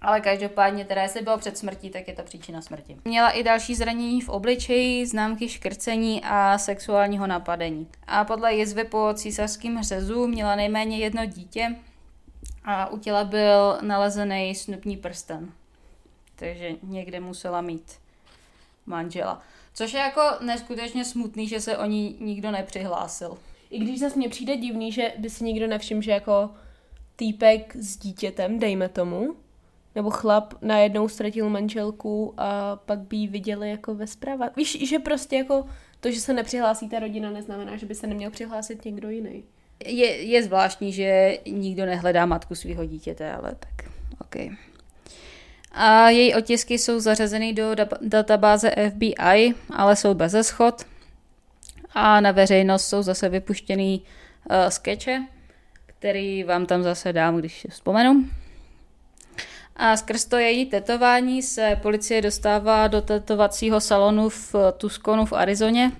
Ale 0.00 0.20
každopádně 0.20 0.84
teda, 0.84 1.02
jestli 1.02 1.22
bylo 1.22 1.38
před 1.38 1.58
smrtí, 1.58 1.90
tak 1.90 2.08
je 2.08 2.14
to 2.14 2.22
příčina 2.22 2.62
smrti. 2.62 2.96
Měla 3.04 3.30
i 3.30 3.42
další 3.42 3.74
zranění 3.74 4.20
v 4.20 4.28
obličeji, 4.28 5.06
známky 5.06 5.48
škrcení 5.48 6.22
a 6.24 6.58
sexuálního 6.58 7.26
napadení. 7.26 7.86
A 8.06 8.24
podle 8.24 8.54
jizvy 8.54 8.84
po 8.84 9.08
císařském 9.14 9.82
řezu 9.82 10.26
měla 10.26 10.56
nejméně 10.56 10.98
jedno 10.98 11.26
dítě 11.26 11.76
a 12.64 12.86
u 12.86 12.98
těla 12.98 13.24
byl 13.24 13.78
nalezený 13.80 14.54
snubní 14.54 14.96
prsten. 14.96 15.52
Takže 16.36 16.70
někde 16.82 17.20
musela 17.20 17.60
mít 17.60 18.01
manžela. 18.86 19.42
Což 19.74 19.92
je 19.92 20.00
jako 20.00 20.22
neskutečně 20.40 21.04
smutný, 21.04 21.48
že 21.48 21.60
se 21.60 21.78
o 21.78 21.86
ní 21.86 22.16
nikdo 22.20 22.50
nepřihlásil. 22.50 23.38
I 23.70 23.78
když 23.78 24.00
zase 24.00 24.16
mně 24.16 24.28
přijde 24.28 24.56
divný, 24.56 24.92
že 24.92 25.12
by 25.18 25.30
si 25.30 25.44
nikdo 25.44 25.66
nevšiml, 25.66 26.02
že 26.02 26.10
jako 26.10 26.50
týpek 27.16 27.76
s 27.76 27.96
dítětem, 27.96 28.58
dejme 28.58 28.88
tomu, 28.88 29.36
nebo 29.94 30.10
chlap 30.10 30.54
najednou 30.62 31.08
ztratil 31.08 31.50
manželku 31.50 32.34
a 32.36 32.76
pak 32.76 32.98
by 32.98 33.16
ji 33.16 33.26
viděli 33.26 33.70
jako 33.70 33.94
ve 33.94 34.06
zprávách. 34.06 34.56
Víš, 34.56 34.88
že 34.88 34.98
prostě 34.98 35.36
jako 35.36 35.66
to, 36.00 36.10
že 36.10 36.20
se 36.20 36.32
nepřihlásí 36.32 36.88
ta 36.88 36.98
rodina, 36.98 37.30
neznamená, 37.30 37.76
že 37.76 37.86
by 37.86 37.94
se 37.94 38.06
neměl 38.06 38.30
přihlásit 38.30 38.84
někdo 38.84 39.10
jiný. 39.10 39.44
Je, 39.86 40.22
je 40.22 40.42
zvláštní, 40.42 40.92
že 40.92 41.38
nikdo 41.46 41.86
nehledá 41.86 42.26
matku 42.26 42.54
svého 42.54 42.84
dítěte, 42.84 43.32
ale 43.32 43.54
tak, 43.54 43.90
OK. 44.20 44.36
A 45.72 46.08
její 46.08 46.34
otisky 46.34 46.78
jsou 46.78 47.00
zařazeny 47.00 47.52
do 47.52 47.74
databáze 48.00 48.70
FBI, 48.90 49.54
ale 49.70 49.96
jsou 49.96 50.14
bez 50.14 50.46
schod. 50.46 50.86
A 51.94 52.20
na 52.20 52.30
veřejnost 52.30 52.86
jsou 52.86 53.02
zase 53.02 53.28
vypuštěný 53.28 54.02
uh, 54.50 54.56
skeče, 54.68 55.22
který 55.86 56.44
vám 56.44 56.66
tam 56.66 56.82
zase 56.82 57.12
dám, 57.12 57.36
když 57.36 57.66
vzpomenu. 57.70 58.24
A 59.76 59.96
skrz 59.96 60.24
to 60.24 60.36
její 60.38 60.66
tetování 60.66 61.42
se 61.42 61.78
policie 61.82 62.22
dostává 62.22 62.88
do 62.88 63.02
tetovacího 63.02 63.80
salonu 63.80 64.28
v 64.28 64.54
Tuskonu 64.76 65.26
v 65.26 65.32
Arizoně. 65.32 65.92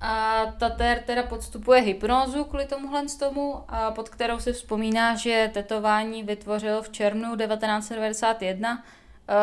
A 0.00 0.46
Tater 0.58 1.02
teda 1.06 1.22
podstupuje 1.22 1.80
hypnózu 1.80 2.44
kvůli 2.44 2.66
tomuhle 2.66 3.02
tomu, 3.18 3.64
a 3.68 3.90
pod 3.90 4.08
kterou 4.08 4.38
se 4.38 4.52
vzpomíná, 4.52 5.16
že 5.16 5.50
tetování 5.54 6.22
vytvořil 6.22 6.82
v 6.82 6.88
červnu 6.88 7.36
1991 7.36 8.84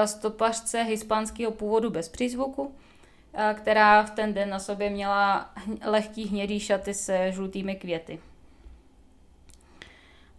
stopařce 0.06 0.84
hispánského 0.84 1.52
původu 1.52 1.90
bez 1.90 2.10
přízvuku, 2.10 2.76
která 3.54 4.04
v 4.04 4.12
ten 4.12 4.34
den 4.34 4.50
na 4.50 4.60
sobě 4.60 4.90
měla 4.90 5.52
lehký 5.86 6.28
hnědý 6.28 6.60
šaty 6.60 6.94
se 6.94 7.32
žlutými 7.32 7.76
květy. 7.76 8.20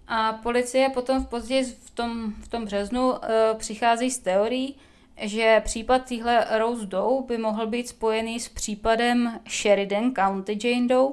A 0.09 0.33
policie 0.33 0.89
potom 0.89 1.25
v 1.25 1.29
později 1.29 1.65
v 1.65 1.91
tom, 1.91 2.33
v 2.43 2.49
tom 2.49 2.65
březnu 2.65 3.13
uh, 3.13 3.19
přichází 3.57 4.11
s 4.11 4.19
teorií, 4.19 4.77
že 5.21 5.63
případ 5.65 6.05
téhle 6.05 6.47
Rose 6.59 6.87
Doe 6.87 7.23
by 7.27 7.39
mohl 7.39 7.67
být 7.67 7.89
spojený 7.89 8.41
s 8.41 8.49
případem 8.49 9.41
Sheridan 9.49 10.13
County 10.15 10.59
Jane 10.65 10.89
Doe, 10.89 11.13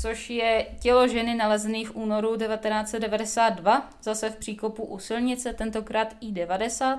což 0.00 0.30
je 0.30 0.66
tělo 0.80 1.08
ženy 1.08 1.34
nalezené 1.34 1.84
v 1.84 1.96
únoru 1.96 2.36
1992, 2.36 3.90
zase 4.02 4.30
v 4.30 4.36
příkopu 4.36 4.82
u 4.84 4.98
silnice, 4.98 5.52
tentokrát 5.52 6.16
I-90, 6.20 6.98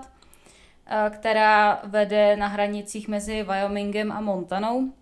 která 1.10 1.82
vede 1.84 2.36
na 2.36 2.47
hranicích 2.47 3.08
mezi 3.08 3.43
Wyomingem 3.43 4.12
a 4.12 4.21
Montanou. 4.21 4.93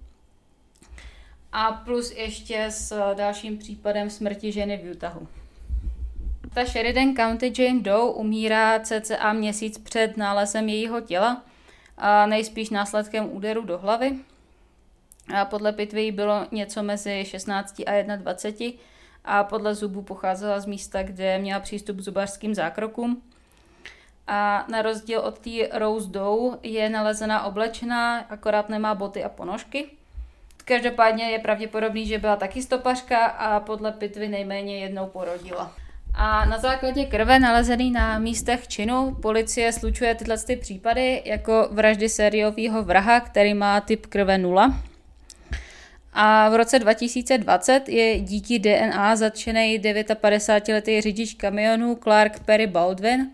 A 1.51 1.71
plus 1.71 2.11
ještě 2.11 2.65
s 2.69 3.13
dalším 3.13 3.57
případem 3.57 4.09
smrti 4.09 4.51
ženy 4.51 4.77
v 4.77 4.91
Utahu. 4.91 5.27
Ta 6.53 6.65
Sheridan 6.65 7.15
County 7.15 7.53
Jane 7.57 7.81
Doe 7.81 8.13
umírá 8.13 8.79
cca 8.79 9.33
měsíc 9.33 9.77
před 9.77 10.17
nálezem 10.17 10.69
jejího 10.69 11.01
těla, 11.01 11.43
a 11.97 12.25
nejspíš 12.25 12.69
následkem 12.69 13.29
úderu 13.31 13.61
do 13.61 13.77
hlavy. 13.77 14.15
A 15.35 15.45
podle 15.45 15.73
pitvy 15.73 16.11
bylo 16.11 16.47
něco 16.51 16.83
mezi 16.83 17.25
16 17.25 17.81
a 17.87 18.15
21 18.15 18.79
a 19.25 19.43
podle 19.43 19.75
zubů 19.75 20.01
pocházela 20.01 20.59
z 20.59 20.65
místa, 20.65 21.03
kde 21.03 21.37
měla 21.37 21.59
přístup 21.59 21.97
k 21.97 22.01
zubařským 22.01 22.55
zákrokům. 22.55 23.21
A 24.27 24.65
na 24.67 24.81
rozdíl 24.81 25.19
od 25.19 25.39
té 25.39 25.79
Rose 25.79 26.09
Doe 26.09 26.57
je 26.63 26.89
nalezená 26.89 27.43
oblečená, 27.43 28.19
akorát 28.19 28.69
nemá 28.69 28.95
boty 28.95 29.23
a 29.23 29.29
ponožky. 29.29 29.85
Každopádně 30.65 31.31
je 31.31 31.39
pravděpodobný, 31.39 32.05
že 32.05 32.17
byla 32.17 32.35
taky 32.35 32.61
stopařka 32.61 33.25
a 33.25 33.59
podle 33.59 33.91
pitvy 33.91 34.27
nejméně 34.27 34.79
jednou 34.79 35.07
porodila. 35.07 35.71
A 36.13 36.45
na 36.45 36.57
základě 36.57 37.05
krve 37.05 37.39
nalezený 37.39 37.91
na 37.91 38.19
místech 38.19 38.67
činu 38.67 39.17
policie 39.21 39.73
slučuje 39.73 40.15
tyhle 40.15 40.37
ty 40.37 40.55
případy 40.55 41.21
jako 41.25 41.67
vraždy 41.71 42.09
sériového 42.09 42.83
vraha, 42.83 43.19
který 43.19 43.53
má 43.53 43.81
typ 43.81 44.05
krve 44.05 44.37
0. 44.37 44.73
A 46.13 46.49
v 46.49 46.55
roce 46.55 46.79
2020 46.79 47.89
je 47.89 48.19
díky 48.19 48.59
DNA 48.59 49.15
zatčený 49.15 49.79
59-letý 49.79 51.01
řidič 51.01 51.33
kamionu 51.33 51.95
Clark 51.95 52.39
Perry 52.39 52.67
Baldwin, 52.67 53.31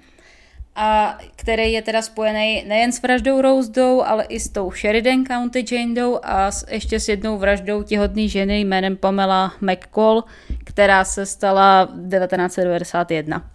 a 0.75 1.17
který 1.35 1.71
je 1.71 1.81
teda 1.81 2.01
spojený 2.01 2.63
nejen 2.67 2.91
s 2.91 3.01
vraždou 3.01 3.41
Rose 3.41 3.71
Doe, 3.71 4.05
ale 4.05 4.23
i 4.23 4.39
s 4.39 4.49
tou 4.49 4.71
Sheridan 4.71 5.25
County 5.25 5.65
Jane 5.71 5.93
Doe 5.93 6.19
a 6.23 6.51
s, 6.51 6.65
ještě 6.71 6.99
s 6.99 7.07
jednou 7.09 7.37
vraždou 7.37 7.83
těhotné 7.83 8.27
ženy 8.27 8.59
jménem 8.59 8.97
Pamela 8.97 9.53
McCall, 9.61 10.23
která 10.63 11.03
se 11.03 11.25
stala 11.25 11.85
1991. 11.85 13.51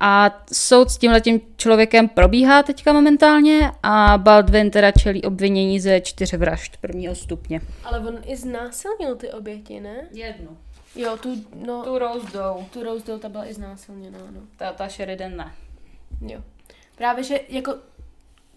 A 0.00 0.42
soud 0.52 0.90
s 0.90 0.98
tímhletím 0.98 1.40
člověkem 1.56 2.08
probíhá 2.08 2.62
teďka 2.62 2.92
momentálně 2.92 3.72
a 3.82 4.18
Baldwin 4.18 4.70
teda 4.70 4.92
čelí 4.92 5.22
obvinění 5.22 5.80
ze 5.80 6.00
čtyř 6.00 6.32
vražd 6.32 6.76
prvního 6.76 7.14
stupně. 7.14 7.60
Ale 7.84 8.00
on 8.00 8.18
i 8.26 8.36
znásilnil 8.36 9.16
ty 9.16 9.32
oběti, 9.32 9.80
ne? 9.80 10.08
Jednu. 10.12 10.56
Jo, 10.96 11.16
tu, 11.16 11.44
no, 11.66 11.82
Tu 11.82 11.98
Rose 11.98 12.26
Doe. 12.32 12.64
tu 12.72 12.82
Rose 12.82 13.06
Doe, 13.06 13.18
ta 13.18 13.28
byla 13.28 13.46
i 13.46 13.54
znásilněná, 13.54 14.18
no. 14.18 14.40
Ta, 14.56 14.72
ta 14.72 14.88
Sheridan 14.88 15.36
ne. 15.36 15.52
Jo. 16.20 16.42
Právě, 16.96 17.24
že 17.24 17.40
jako 17.48 17.74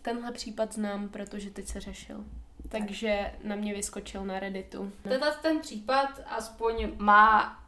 tenhle 0.01 0.31
případ 0.31 0.73
znám, 0.73 1.09
protože 1.09 1.49
teď 1.49 1.67
se 1.67 1.79
řešil. 1.79 2.25
Takže 2.69 3.31
na 3.43 3.55
mě 3.55 3.73
vyskočil 3.73 4.25
na 4.25 4.39
Redditu. 4.39 4.91
Tenhle 5.03 5.31
ten 5.41 5.59
případ 5.59 6.21
aspoň 6.25 6.91
má 6.97 7.59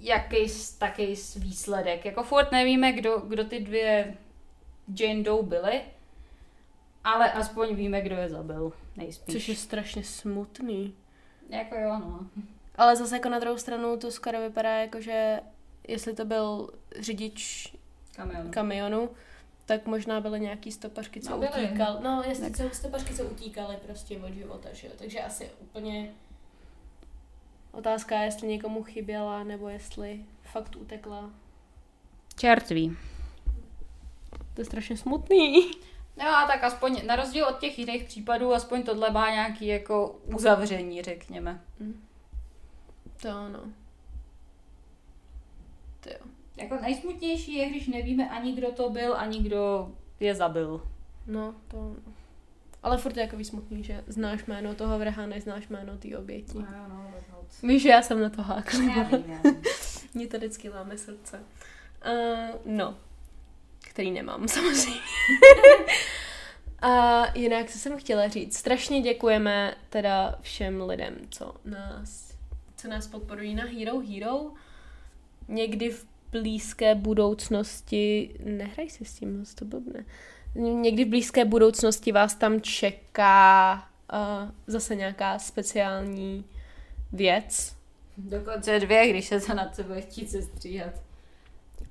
jakýs 0.00 0.72
taký 0.72 1.14
výsledek. 1.36 2.04
Jako 2.04 2.22
furt 2.22 2.52
nevíme, 2.52 2.92
kdo, 2.92 3.18
kdo 3.18 3.44
ty 3.44 3.60
dvě 3.60 4.16
Jane 5.00 5.22
Doe 5.22 5.42
byly, 5.42 5.82
ale 7.04 7.32
aspoň 7.32 7.74
víme, 7.74 8.00
kdo 8.02 8.16
je 8.16 8.28
zabil, 8.28 8.72
nejspíš. 8.96 9.34
Což 9.34 9.48
je 9.48 9.56
strašně 9.56 10.04
smutný. 10.04 10.94
Jako 11.48 11.74
jo, 11.74 11.98
no. 11.98 12.26
Ale 12.74 12.96
zase 12.96 13.16
jako 13.16 13.28
na 13.28 13.38
druhou 13.38 13.58
stranu 13.58 13.96
to 13.96 14.10
skoro 14.10 14.40
vypadá 14.40 14.70
jako, 14.70 15.00
že 15.00 15.40
jestli 15.88 16.14
to 16.14 16.24
byl 16.24 16.70
řidič 16.98 17.72
Kamion. 18.20 18.50
kamionu, 18.50 19.10
tak 19.66 19.86
možná 19.86 20.20
byly 20.20 20.40
nějaký 20.40 20.72
stopařky, 20.72 21.20
co 21.20 21.30
No, 21.30 21.38
byly. 21.38 21.64
utíkal. 21.68 21.98
No, 22.02 22.22
jestli 22.28 22.54
jsou 22.54 22.70
stopařky, 22.72 23.14
co 23.14 23.24
utíkaly 23.24 23.76
prostě 23.76 24.18
od 24.18 24.34
života, 24.34 24.68
že 24.72 24.86
jo. 24.86 24.92
Takže 24.98 25.20
asi 25.20 25.50
úplně 25.60 26.10
otázka 27.72 28.18
je, 28.18 28.24
jestli 28.24 28.48
někomu 28.48 28.82
chyběla, 28.82 29.44
nebo 29.44 29.68
jestli 29.68 30.24
fakt 30.42 30.76
utekla. 30.76 31.30
Čertví. 32.36 32.96
To 34.54 34.60
je 34.60 34.64
strašně 34.64 34.96
smutný. 34.96 35.70
No 36.16 36.26
a 36.28 36.46
tak 36.46 36.64
aspoň, 36.64 37.06
na 37.06 37.16
rozdíl 37.16 37.46
od 37.46 37.58
těch 37.58 37.78
jiných 37.78 38.04
případů, 38.04 38.54
aspoň 38.54 38.82
tohle 38.82 39.10
má 39.10 39.30
nějaký 39.30 39.66
jako 39.66 40.18
uzavření, 40.34 41.02
řekněme. 41.02 41.60
To 43.22 43.30
ano. 43.30 43.60
To 46.00 46.10
jo. 46.10 46.18
Jako 46.60 46.76
nejsmutnější 46.82 47.54
je, 47.54 47.70
když 47.70 47.86
nevíme 47.86 48.30
ani 48.30 48.52
kdo 48.52 48.72
to 48.72 48.90
byl, 48.90 49.14
ani 49.16 49.42
kdo 49.42 49.90
je 50.20 50.34
zabil. 50.34 50.82
No, 51.26 51.54
to. 51.68 51.96
Ale 52.82 52.98
furt 52.98 53.16
je 53.16 53.22
jako 53.22 53.44
smutný, 53.44 53.84
že 53.84 54.04
znáš 54.06 54.44
jméno 54.44 54.74
toho 54.74 54.98
vraha, 54.98 55.26
neznáš 55.26 55.68
jméno 55.68 55.98
té 55.98 56.18
oběti. 56.18 56.58
No, 56.58 56.66
no, 56.88 57.10
Víš, 57.62 57.82
že 57.82 57.88
já 57.88 58.02
jsem 58.02 58.20
na 58.20 58.30
to 58.30 58.42
hákla. 58.42 58.80
Mě 60.14 60.26
to 60.26 60.36
vždycky 60.36 60.68
láme 60.68 60.98
srdce. 60.98 61.40
Uh, 62.06 62.74
no, 62.74 62.96
který 63.80 64.10
nemám 64.10 64.48
samozřejmě. 64.48 65.00
A 66.82 67.24
jinak, 67.38 67.70
co 67.70 67.78
jsem 67.78 67.98
chtěla 67.98 68.28
říct, 68.28 68.56
strašně 68.56 69.00
děkujeme 69.00 69.74
teda 69.90 70.38
všem 70.40 70.82
lidem, 70.82 71.16
co 71.30 71.54
nás, 71.64 72.34
co 72.76 72.88
nás 72.88 73.06
podporují 73.06 73.54
na 73.54 73.64
Hero 73.64 74.00
Hero. 74.00 74.50
Někdy 75.48 75.90
v 75.90 76.06
blízké 76.32 76.94
budoucnosti, 76.94 78.30
nehraj 78.44 78.90
si 78.90 79.04
s 79.04 79.14
tím, 79.14 79.38
moc 79.38 79.54
to 79.54 79.64
blbne. 79.64 80.04
Někdy 80.54 81.04
v 81.04 81.08
blízké 81.08 81.44
budoucnosti 81.44 82.12
vás 82.12 82.34
tam 82.34 82.60
čeká 82.60 83.88
uh, 84.12 84.50
zase 84.66 84.96
nějaká 84.96 85.38
speciální 85.38 86.44
věc, 87.12 87.80
Dokonce 88.28 88.80
dvě, 88.80 89.08
když 89.08 89.26
se 89.26 89.40
to 89.40 89.54
na 89.54 89.72
sebe 89.72 90.00
chtít 90.00 90.30
se 90.30 90.42
stříhat. 90.42 90.92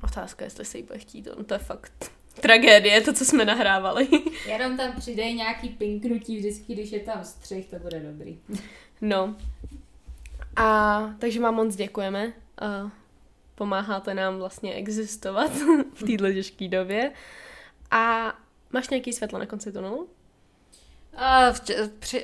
Otázka, 0.03 0.45
jestli 0.45 0.65
se 0.65 0.77
jí 0.77 0.83
bude 0.83 0.99
chtít, 0.99 1.27
on 1.27 1.45
to 1.45 1.53
je 1.53 1.57
fakt 1.57 2.11
tragédie, 2.41 3.01
to, 3.01 3.13
co 3.13 3.25
jsme 3.25 3.45
nahrávali. 3.45 4.07
Jenom 4.47 4.77
tam 4.77 4.93
přidej 4.99 5.33
nějaký 5.33 5.69
pinknutí 5.69 6.37
vždycky, 6.37 6.73
když 6.73 6.91
je 6.91 6.99
tam 6.99 7.23
střih, 7.23 7.67
to 7.67 7.79
bude 7.79 7.99
dobrý. 7.99 8.39
No. 9.01 9.35
A 10.55 10.99
takže 11.19 11.39
vám 11.39 11.55
moc 11.55 11.75
děkujeme. 11.75 12.33
A 12.61 12.91
pomáháte 13.59 14.13
nám 14.13 14.37
vlastně 14.37 14.73
existovat 14.73 15.51
v 15.93 16.03
této 16.03 16.33
těžké 16.33 16.67
době. 16.67 17.11
A 17.91 18.33
máš 18.73 18.89
nějaký 18.89 19.13
světlo 19.13 19.39
na 19.39 19.45
konci 19.45 19.71
tunelu? 19.71 20.09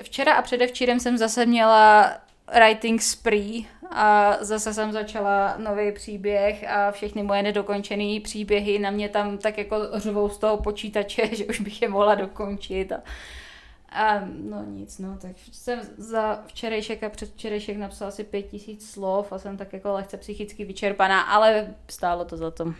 Včera 0.03 0.33
a 0.33 0.41
předevčírem 0.41 0.99
jsem 0.99 1.17
zase 1.17 1.45
měla 1.45 2.11
writing 2.59 3.01
spree 3.01 3.65
a 3.91 4.37
zase 4.41 4.73
jsem 4.73 4.91
začala 4.91 5.55
nový 5.57 5.91
příběh 5.91 6.69
a 6.69 6.91
všechny 6.91 7.23
moje 7.23 7.43
nedokončené 7.43 8.19
příběhy 8.19 8.79
na 8.79 8.91
mě 8.91 9.09
tam 9.09 9.37
tak 9.37 9.57
jako 9.57 9.77
řvou 9.93 10.29
z 10.29 10.37
toho 10.37 10.57
počítače, 10.57 11.29
že 11.35 11.45
už 11.45 11.59
bych 11.59 11.81
je 11.81 11.89
mohla 11.89 12.15
dokončit 12.15 12.91
a, 12.91 13.01
a 13.95 14.21
no 14.25 14.63
nic, 14.63 14.99
no, 14.99 15.17
tak 15.21 15.31
jsem 15.51 15.79
za 15.97 16.43
včerejšek 16.47 17.03
a 17.03 17.09
předvčerejšek 17.09 17.77
napsala 17.77 18.09
asi 18.09 18.23
pět 18.23 18.43
tisíc 18.43 18.91
slov 18.91 19.31
a 19.31 19.39
jsem 19.39 19.57
tak 19.57 19.73
jako 19.73 19.93
lehce 19.93 20.17
psychicky 20.17 20.65
vyčerpaná, 20.65 21.21
ale 21.21 21.75
stálo 21.87 22.25
to 22.25 22.37
za 22.37 22.51
to. 22.51 22.73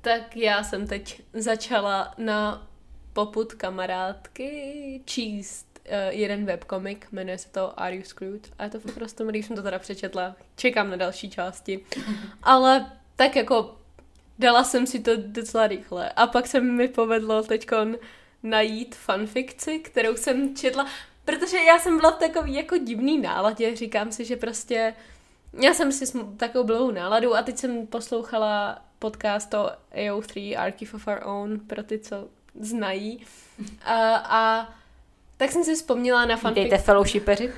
Tak 0.00 0.36
já 0.36 0.62
jsem 0.62 0.86
teď 0.86 1.22
začala 1.32 2.14
na 2.18 2.68
poput 3.12 3.54
kamarádky 3.54 5.00
číst 5.04 5.80
uh, 5.86 5.94
jeden 6.08 6.44
webkomik, 6.44 7.06
jmenuje 7.12 7.38
se 7.38 7.48
to 7.48 7.80
Are 7.80 7.96
You 7.96 8.02
Screwed? 8.02 8.48
A 8.58 8.64
je 8.64 8.70
to 8.70 8.80
fakt 8.80 8.94
prostě 8.94 9.24
když 9.24 9.46
jsem 9.46 9.56
to 9.56 9.62
teda 9.62 9.78
přečetla. 9.78 10.36
Čekám 10.56 10.90
na 10.90 10.96
další 10.96 11.30
části. 11.30 11.84
Ale 12.42 12.92
tak 13.16 13.36
jako 13.36 13.76
dala 14.38 14.64
jsem 14.64 14.86
si 14.86 15.00
to 15.00 15.12
docela 15.16 15.66
rychle. 15.66 16.10
A 16.10 16.26
pak 16.26 16.46
se 16.46 16.60
mi 16.60 16.88
povedlo 16.88 17.42
teďkon 17.42 17.96
najít 18.42 18.94
fanfikci, 18.94 19.78
kterou 19.78 20.16
jsem 20.16 20.56
četla, 20.56 20.86
protože 21.24 21.56
já 21.56 21.78
jsem 21.78 21.96
byla 21.96 22.10
v 22.10 22.18
takový 22.18 22.54
jako 22.54 22.76
divný 22.76 23.18
náladě, 23.18 23.76
říkám 23.76 24.12
si, 24.12 24.24
že 24.24 24.36
prostě 24.36 24.94
já 25.62 25.74
jsem 25.74 25.92
si 25.92 26.18
takovou 26.36 26.64
blbou 26.64 26.90
náladu 26.90 27.36
a 27.36 27.42
teď 27.42 27.58
jsem 27.58 27.86
poslouchala 27.86 28.82
podcast 28.98 29.54
o 29.54 29.70
AO3 29.94 30.58
Archive 30.58 30.92
of 30.92 31.06
Our 31.06 31.20
Own 31.24 31.60
pro 31.60 31.82
ty, 31.82 31.98
co 31.98 32.28
znají. 32.60 33.26
A, 33.84 34.14
a 34.16 34.72
tak 35.36 35.52
jsem 35.52 35.64
si 35.64 35.74
vzpomněla 35.74 36.24
na 36.24 36.36
fanfic... 36.36 36.62
Dejte 36.62 36.78
fellowshipeři. 36.78 37.52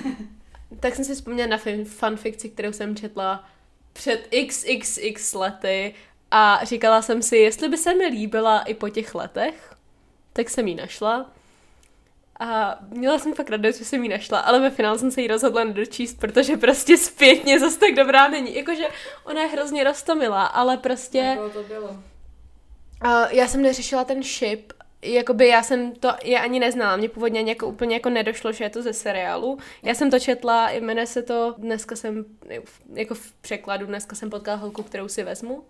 tak 0.80 0.94
jsem 0.94 1.04
si 1.04 1.14
vzpomněla 1.14 1.48
na 1.48 1.58
fanfikci, 1.84 2.48
kterou 2.48 2.72
jsem 2.72 2.96
četla 2.96 3.48
před 3.92 4.28
xxx 4.46 5.34
lety 5.34 5.94
a 6.30 6.64
říkala 6.64 7.02
jsem 7.02 7.22
si, 7.22 7.36
jestli 7.36 7.68
by 7.68 7.78
se 7.78 7.94
mi 7.94 8.06
líbila 8.06 8.60
i 8.60 8.74
po 8.74 8.88
těch 8.88 9.14
letech, 9.14 9.74
tak 10.32 10.50
jsem 10.50 10.68
ji 10.68 10.74
našla. 10.74 11.30
A 12.40 12.78
měla 12.88 13.18
jsem 13.18 13.34
fakt 13.34 13.50
radost, 13.50 13.78
že 13.78 13.84
jsem 13.84 14.02
ji 14.02 14.08
našla, 14.08 14.38
ale 14.38 14.60
ve 14.60 14.70
finále 14.70 14.98
jsem 14.98 15.10
se 15.10 15.20
jí 15.20 15.26
rozhodla 15.26 15.64
nedočíst, 15.64 16.20
protože 16.20 16.56
prostě 16.56 16.96
zpětně 16.98 17.60
zase 17.60 17.78
tak 17.78 17.94
dobrá 17.94 18.28
není. 18.28 18.56
Jakože 18.56 18.84
ona 19.24 19.42
je 19.42 19.48
hrozně 19.48 19.84
rostomilá, 19.84 20.46
ale 20.46 20.76
prostě... 20.76 21.18
Jako 21.18 21.50
to 21.50 21.62
bylo. 21.62 21.88
Uh, 21.88 23.26
já 23.30 23.48
jsem 23.48 23.62
neřešila 23.62 24.04
ten 24.04 24.22
ship 24.22 24.72
jakoby 25.02 25.48
já 25.48 25.62
jsem 25.62 25.92
to 25.92 26.12
je 26.24 26.40
ani 26.40 26.60
neznala, 26.60 26.96
mě 26.96 27.08
původně 27.08 27.40
ani 27.40 27.50
jako 27.50 27.66
úplně 27.66 27.96
jako 27.96 28.10
nedošlo, 28.10 28.52
že 28.52 28.64
je 28.64 28.70
to 28.70 28.82
ze 28.82 28.92
seriálu. 28.92 29.58
Já 29.82 29.94
jsem 29.94 30.10
to 30.10 30.18
četla, 30.18 30.70
jmenuje 30.70 31.06
se 31.06 31.22
to, 31.22 31.54
dneska 31.58 31.96
jsem, 31.96 32.24
jako 32.94 33.14
v 33.14 33.32
překladu, 33.32 33.86
dneska 33.86 34.16
jsem 34.16 34.30
potkala 34.30 34.56
holku, 34.56 34.82
kterou 34.82 35.08
si 35.08 35.22
vezmu. 35.22 35.64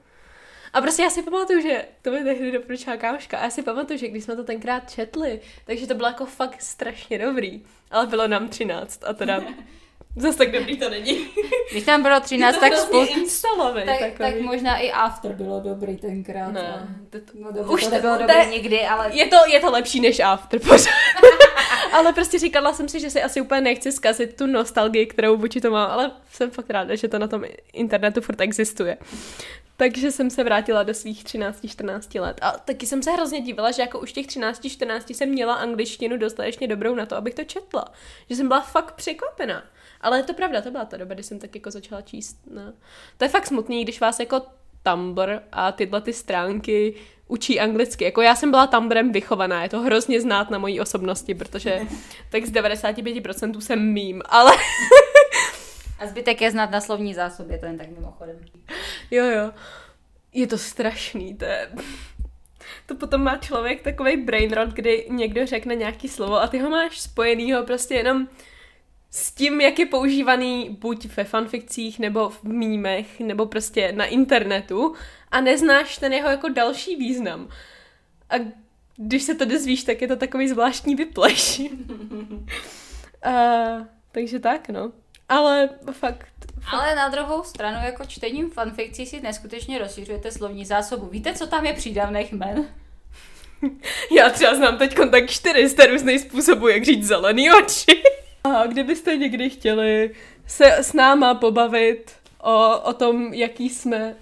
A 0.72 0.80
prostě 0.80 1.02
já 1.02 1.10
si 1.10 1.22
pamatuju, 1.22 1.60
že 1.60 1.84
to 2.02 2.10
mi 2.10 2.24
tehdy 2.24 2.52
doporučila 2.52 2.96
kámoška. 2.96 3.38
A 3.38 3.44
já 3.44 3.50
si 3.50 3.62
pamatuju, 3.62 3.98
že 3.98 4.08
když 4.08 4.24
jsme 4.24 4.36
to 4.36 4.44
tenkrát 4.44 4.90
četli, 4.90 5.40
takže 5.64 5.86
to 5.86 5.94
bylo 5.94 6.08
jako 6.08 6.26
fakt 6.26 6.62
strašně 6.62 7.18
dobrý. 7.18 7.62
Ale 7.90 8.06
bylo 8.06 8.28
nám 8.28 8.48
13 8.48 9.04
a 9.04 9.12
teda 9.12 9.44
Zase 10.16 10.38
tak 10.38 10.52
dobrý 10.52 10.76
to 10.76 10.90
není. 10.90 11.26
Když 11.70 11.84
tam 11.84 12.02
bylo 12.02 12.20
13, 12.20 12.58
tak 12.58 12.76
spolu... 12.76 13.06
instalovej, 13.06 13.84
tak, 13.84 14.12
tak, 14.18 14.40
možná 14.40 14.78
i 14.78 14.90
After 14.90 15.32
bylo 15.32 15.60
dobrý 15.60 15.96
tenkrát. 15.96 16.52
Ne, 16.52 16.96
to, 17.10 17.18
no, 17.34 17.52
dobře, 17.52 17.72
už 17.72 17.84
to 17.84 17.90
nebylo 17.90 18.18
dobrý 18.18 18.34
to, 18.44 18.50
nikdy, 18.50 18.82
ale... 18.86 19.10
Je 19.12 19.26
to, 19.26 19.36
je 19.52 19.60
to 19.60 19.70
lepší 19.70 20.00
než 20.00 20.20
After, 20.20 20.60
pořád. 20.60 20.94
ale 21.92 22.12
prostě 22.12 22.38
říkala 22.38 22.72
jsem 22.72 22.88
si, 22.88 23.00
že 23.00 23.10
si 23.10 23.22
asi 23.22 23.40
úplně 23.40 23.60
nechci 23.60 23.92
zkazit 23.92 24.36
tu 24.36 24.46
nostalgii, 24.46 25.06
kterou 25.06 25.36
vůči 25.36 25.60
to 25.60 25.70
mám, 25.70 25.90
ale 25.90 26.10
jsem 26.32 26.50
fakt 26.50 26.70
ráda, 26.70 26.94
že 26.94 27.08
to 27.08 27.18
na 27.18 27.26
tom 27.26 27.44
internetu 27.72 28.20
furt 28.20 28.40
existuje. 28.40 28.98
Takže 29.76 30.10
jsem 30.10 30.30
se 30.30 30.44
vrátila 30.44 30.82
do 30.82 30.94
svých 30.94 31.24
13-14 31.24 32.20
let. 32.20 32.38
A 32.42 32.50
taky 32.50 32.86
jsem 32.86 33.02
se 33.02 33.10
hrozně 33.10 33.40
divila, 33.40 33.70
že 33.70 33.82
jako 33.82 34.00
už 34.00 34.12
těch 34.12 34.26
13-14 34.26 35.14
jsem 35.14 35.28
měla 35.28 35.54
angličtinu 35.54 36.16
dostatečně 36.16 36.68
dobrou 36.68 36.94
na 36.94 37.06
to, 37.06 37.16
abych 37.16 37.34
to 37.34 37.44
četla. 37.44 37.84
Že 38.30 38.36
jsem 38.36 38.48
byla 38.48 38.60
fakt 38.60 38.92
překvapená. 38.92 39.62
Ale 40.02 40.18
je 40.18 40.22
to 40.22 40.34
pravda, 40.34 40.62
to 40.62 40.70
byla 40.70 40.84
ta 40.84 40.96
doba, 40.96 41.14
kdy 41.14 41.22
jsem 41.22 41.38
tak 41.38 41.54
jako 41.54 41.70
začala 41.70 42.02
číst. 42.02 42.36
No. 42.50 42.72
To 43.16 43.24
je 43.24 43.28
fakt 43.28 43.46
smutný, 43.46 43.84
když 43.84 44.00
vás 44.00 44.20
jako 44.20 44.42
Tumblr 44.82 45.40
a 45.52 45.72
tyhle 45.72 46.00
ty 46.00 46.12
stránky 46.12 46.94
učí 47.28 47.60
anglicky. 47.60 48.04
Jako 48.04 48.22
já 48.22 48.34
jsem 48.34 48.50
byla 48.50 48.66
Tumblrem 48.66 49.12
vychovaná, 49.12 49.62
je 49.62 49.68
to 49.68 49.80
hrozně 49.80 50.20
znát 50.20 50.50
na 50.50 50.58
mojí 50.58 50.80
osobnosti, 50.80 51.34
protože 51.34 51.80
tak 52.30 52.46
z 52.46 52.52
95% 52.52 53.58
jsem 53.58 53.92
mým, 53.92 54.22
ale... 54.26 54.52
a 55.98 56.06
zbytek 56.06 56.40
je 56.40 56.50
znát 56.50 56.70
na 56.70 56.80
slovní 56.80 57.14
zásobě, 57.14 57.58
to 57.58 57.66
jen 57.66 57.78
tak 57.78 57.88
mimochodem. 57.88 58.36
Jo, 59.10 59.24
jo. 59.24 59.52
Je 60.32 60.46
to 60.46 60.58
strašný, 60.58 61.34
to 61.34 61.44
je... 61.44 61.68
To 62.86 62.94
potom 62.94 63.22
má 63.22 63.36
člověk 63.36 63.82
takový 63.82 64.16
brain 64.16 64.52
rot, 64.52 64.68
kdy 64.68 65.06
někdo 65.10 65.46
řekne 65.46 65.74
nějaký 65.74 66.08
slovo 66.08 66.42
a 66.42 66.46
ty 66.46 66.58
ho 66.58 66.70
máš 66.70 67.00
spojenýho 67.00 67.62
prostě 67.62 67.94
jenom 67.94 68.28
s 69.14 69.32
tím, 69.32 69.60
jak 69.60 69.78
je 69.78 69.86
používaný 69.86 70.76
buď 70.80 71.06
ve 71.16 71.24
fanfikcích, 71.24 71.98
nebo 71.98 72.30
v 72.30 72.44
mýmech, 72.44 73.20
nebo 73.20 73.46
prostě 73.46 73.92
na 73.92 74.04
internetu 74.04 74.94
a 75.30 75.40
neznáš 75.40 75.98
ten 75.98 76.12
jeho 76.12 76.28
jako 76.28 76.48
další 76.48 76.96
význam. 76.96 77.48
A 78.30 78.34
když 78.96 79.22
se 79.22 79.34
to 79.34 79.44
dozvíš, 79.44 79.84
tak 79.84 80.02
je 80.02 80.08
to 80.08 80.16
takový 80.16 80.48
zvláštní 80.48 80.94
vypleš. 80.94 81.58
uh, 83.26 83.86
takže 84.12 84.38
tak, 84.38 84.68
no. 84.68 84.92
Ale 85.28 85.68
fakt, 85.92 86.32
fakt. 86.62 86.72
Ale 86.72 86.94
na 86.94 87.08
druhou 87.08 87.42
stranu, 87.42 87.86
jako 87.86 88.04
čtením 88.04 88.50
fanfikcí 88.50 89.06
si 89.06 89.20
neskutečně 89.20 89.78
rozšiřujete 89.78 90.32
slovní 90.32 90.64
zásobu. 90.64 91.06
Víte, 91.06 91.34
co 91.34 91.46
tam 91.46 91.66
je 91.66 91.74
přídavných 91.74 92.32
men? 92.32 92.68
Já 94.16 94.30
třeba 94.30 94.54
znám 94.54 94.78
teď 94.78 94.96
tak 95.10 95.30
400 95.30 95.86
různých 95.86 96.20
způsobů, 96.20 96.68
jak 96.68 96.84
říct 96.84 97.06
zelený 97.06 97.50
oči. 97.52 98.02
A 98.44 98.66
kdybyste 98.66 99.16
někdy 99.16 99.50
chtěli 99.50 100.14
se 100.46 100.72
s 100.72 100.92
náma 100.92 101.34
pobavit 101.34 102.12
o, 102.42 102.78
o 102.78 102.92
tom, 102.92 103.34
jaký 103.34 103.68
jsme 103.68 104.14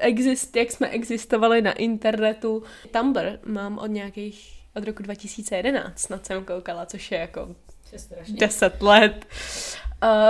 exist, 0.00 0.56
jak 0.56 0.70
jsme 0.70 0.88
existovali 0.88 1.62
na 1.62 1.72
internetu. 1.72 2.62
Tumblr 2.92 3.38
mám 3.44 3.78
od 3.78 3.86
nějakých, 3.86 4.62
od 4.76 4.84
roku 4.84 5.02
2011, 5.02 5.98
snad 5.98 6.26
jsem 6.26 6.44
koukala, 6.44 6.86
což 6.86 7.10
je 7.10 7.18
jako 7.18 7.48
je 7.92 7.98
10 8.28 8.82
let. 8.82 9.26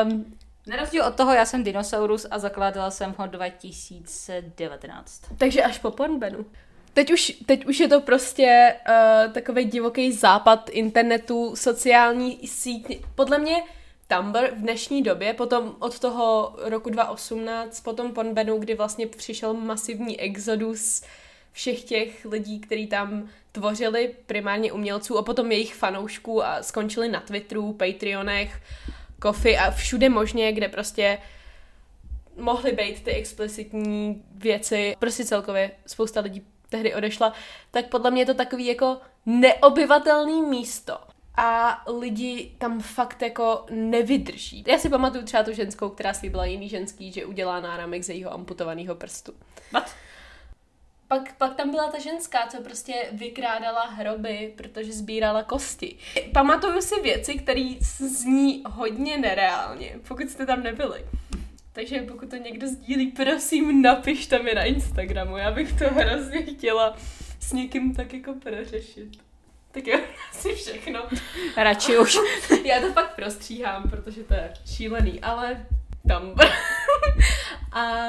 Um, 0.04 0.36
na 0.66 0.76
rozdíl 0.76 1.04
od 1.04 1.14
toho, 1.14 1.32
já 1.32 1.44
jsem 1.44 1.64
dinosaurus 1.64 2.26
a 2.30 2.38
zakládala 2.38 2.90
jsem 2.90 3.14
ho 3.18 3.26
2019. 3.26 5.22
Takže 5.38 5.62
až 5.62 5.78
po 5.78 5.90
Pornbenu. 5.90 6.46
Teď 6.98 7.12
už, 7.12 7.32
teď 7.46 7.66
už 7.66 7.80
je 7.80 7.88
to 7.88 8.00
prostě 8.00 8.74
uh, 8.88 9.32
takový 9.32 9.64
divoký 9.64 10.12
západ 10.12 10.68
internetu, 10.68 11.56
sociální 11.56 12.38
síť. 12.46 13.00
Podle 13.14 13.38
mě 13.38 13.62
Tumblr 14.08 14.50
v 14.50 14.60
dnešní 14.60 15.02
době, 15.02 15.34
potom 15.34 15.76
od 15.78 15.98
toho 15.98 16.56
roku 16.62 16.90
2018, 16.90 17.80
potom 17.80 18.12
Pornbenu, 18.12 18.58
kdy 18.58 18.74
vlastně 18.74 19.06
přišel 19.06 19.54
masivní 19.54 20.20
exodus 20.20 21.02
všech 21.52 21.84
těch 21.84 22.24
lidí, 22.24 22.60
kteří 22.60 22.86
tam 22.86 23.28
tvořili, 23.52 24.14
primárně 24.26 24.72
umělců 24.72 25.18
a 25.18 25.22
potom 25.22 25.52
jejich 25.52 25.74
fanoušků 25.74 26.44
a 26.44 26.62
skončili 26.62 27.08
na 27.08 27.20
Twitteru, 27.20 27.72
Patreonech, 27.72 28.62
Kofi 29.20 29.56
a 29.56 29.70
všude 29.70 30.08
možně, 30.08 30.52
kde 30.52 30.68
prostě 30.68 31.18
mohly 32.36 32.72
být 32.72 33.04
ty 33.04 33.10
explicitní 33.10 34.22
věci. 34.34 34.96
Prostě 34.98 35.24
celkově 35.24 35.70
spousta 35.86 36.20
lidí 36.20 36.42
tehdy 36.68 36.94
odešla, 36.94 37.32
tak 37.70 37.86
podle 37.88 38.10
mě 38.10 38.22
je 38.22 38.26
to 38.26 38.34
takový 38.34 38.66
jako 38.66 39.00
neobyvatelný 39.26 40.42
místo. 40.42 40.98
A 41.36 41.82
lidi 41.86 42.52
tam 42.58 42.80
fakt 42.80 43.22
jako 43.22 43.66
nevydrží. 43.70 44.64
Já 44.66 44.78
si 44.78 44.88
pamatuju 44.88 45.24
třeba 45.24 45.42
tu 45.42 45.52
ženskou, 45.52 45.88
která 45.88 46.14
slíbila 46.14 46.44
jiný 46.44 46.68
ženský, 46.68 47.12
že 47.12 47.26
udělá 47.26 47.60
náramek 47.60 48.02
ze 48.02 48.12
jejího 48.12 48.32
amputovaného 48.32 48.94
prstu. 48.94 49.32
What? 49.72 49.90
Pak, 51.08 51.36
pak 51.36 51.54
tam 51.54 51.70
byla 51.70 51.90
ta 51.90 51.98
ženská, 51.98 52.46
co 52.46 52.62
prostě 52.62 52.94
vykrádala 53.12 53.84
hroby, 53.84 54.54
protože 54.56 54.92
sbírala 54.92 55.42
kosti. 55.42 55.96
Pamatuju 56.32 56.82
si 56.82 57.00
věci, 57.00 57.34
které 57.34 57.74
zní 57.98 58.62
hodně 58.66 59.18
nereálně, 59.18 59.96
pokud 60.08 60.30
jste 60.30 60.46
tam 60.46 60.62
nebyli. 60.62 61.04
Takže 61.78 62.02
pokud 62.02 62.30
to 62.30 62.36
někdo 62.36 62.68
sdílí, 62.68 63.06
prosím, 63.10 63.82
napište 63.82 64.42
mi 64.42 64.54
na 64.54 64.64
Instagramu. 64.64 65.36
Já 65.36 65.50
bych 65.50 65.78
to 65.78 65.84
hrozně 65.84 66.42
chtěla 66.42 66.96
s 67.40 67.52
někým 67.52 67.94
tak 67.94 68.12
jako 68.12 68.32
prořešit. 68.32 69.08
Tak 69.72 69.86
jo, 69.86 70.00
asi 70.30 70.54
všechno. 70.54 71.08
Radši 71.56 71.98
už. 71.98 72.18
Já 72.64 72.80
to 72.80 72.92
fakt 72.92 73.16
prostříhám, 73.16 73.90
protože 73.90 74.24
to 74.24 74.34
je 74.34 74.54
šílený, 74.66 75.20
ale 75.20 75.66
tam. 76.08 76.34
a 77.72 78.02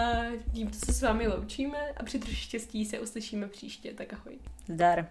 tímto 0.54 0.78
se 0.86 0.94
s 0.94 1.02
vámi 1.02 1.28
loučíme 1.28 1.78
a 1.98 2.04
při 2.04 2.20
troši 2.20 2.36
štěstí 2.36 2.86
se 2.86 3.00
uslyšíme 3.00 3.48
příště, 3.48 3.94
tak 3.94 4.14
ahoj. 4.14 4.40
Zdar. 4.68 5.08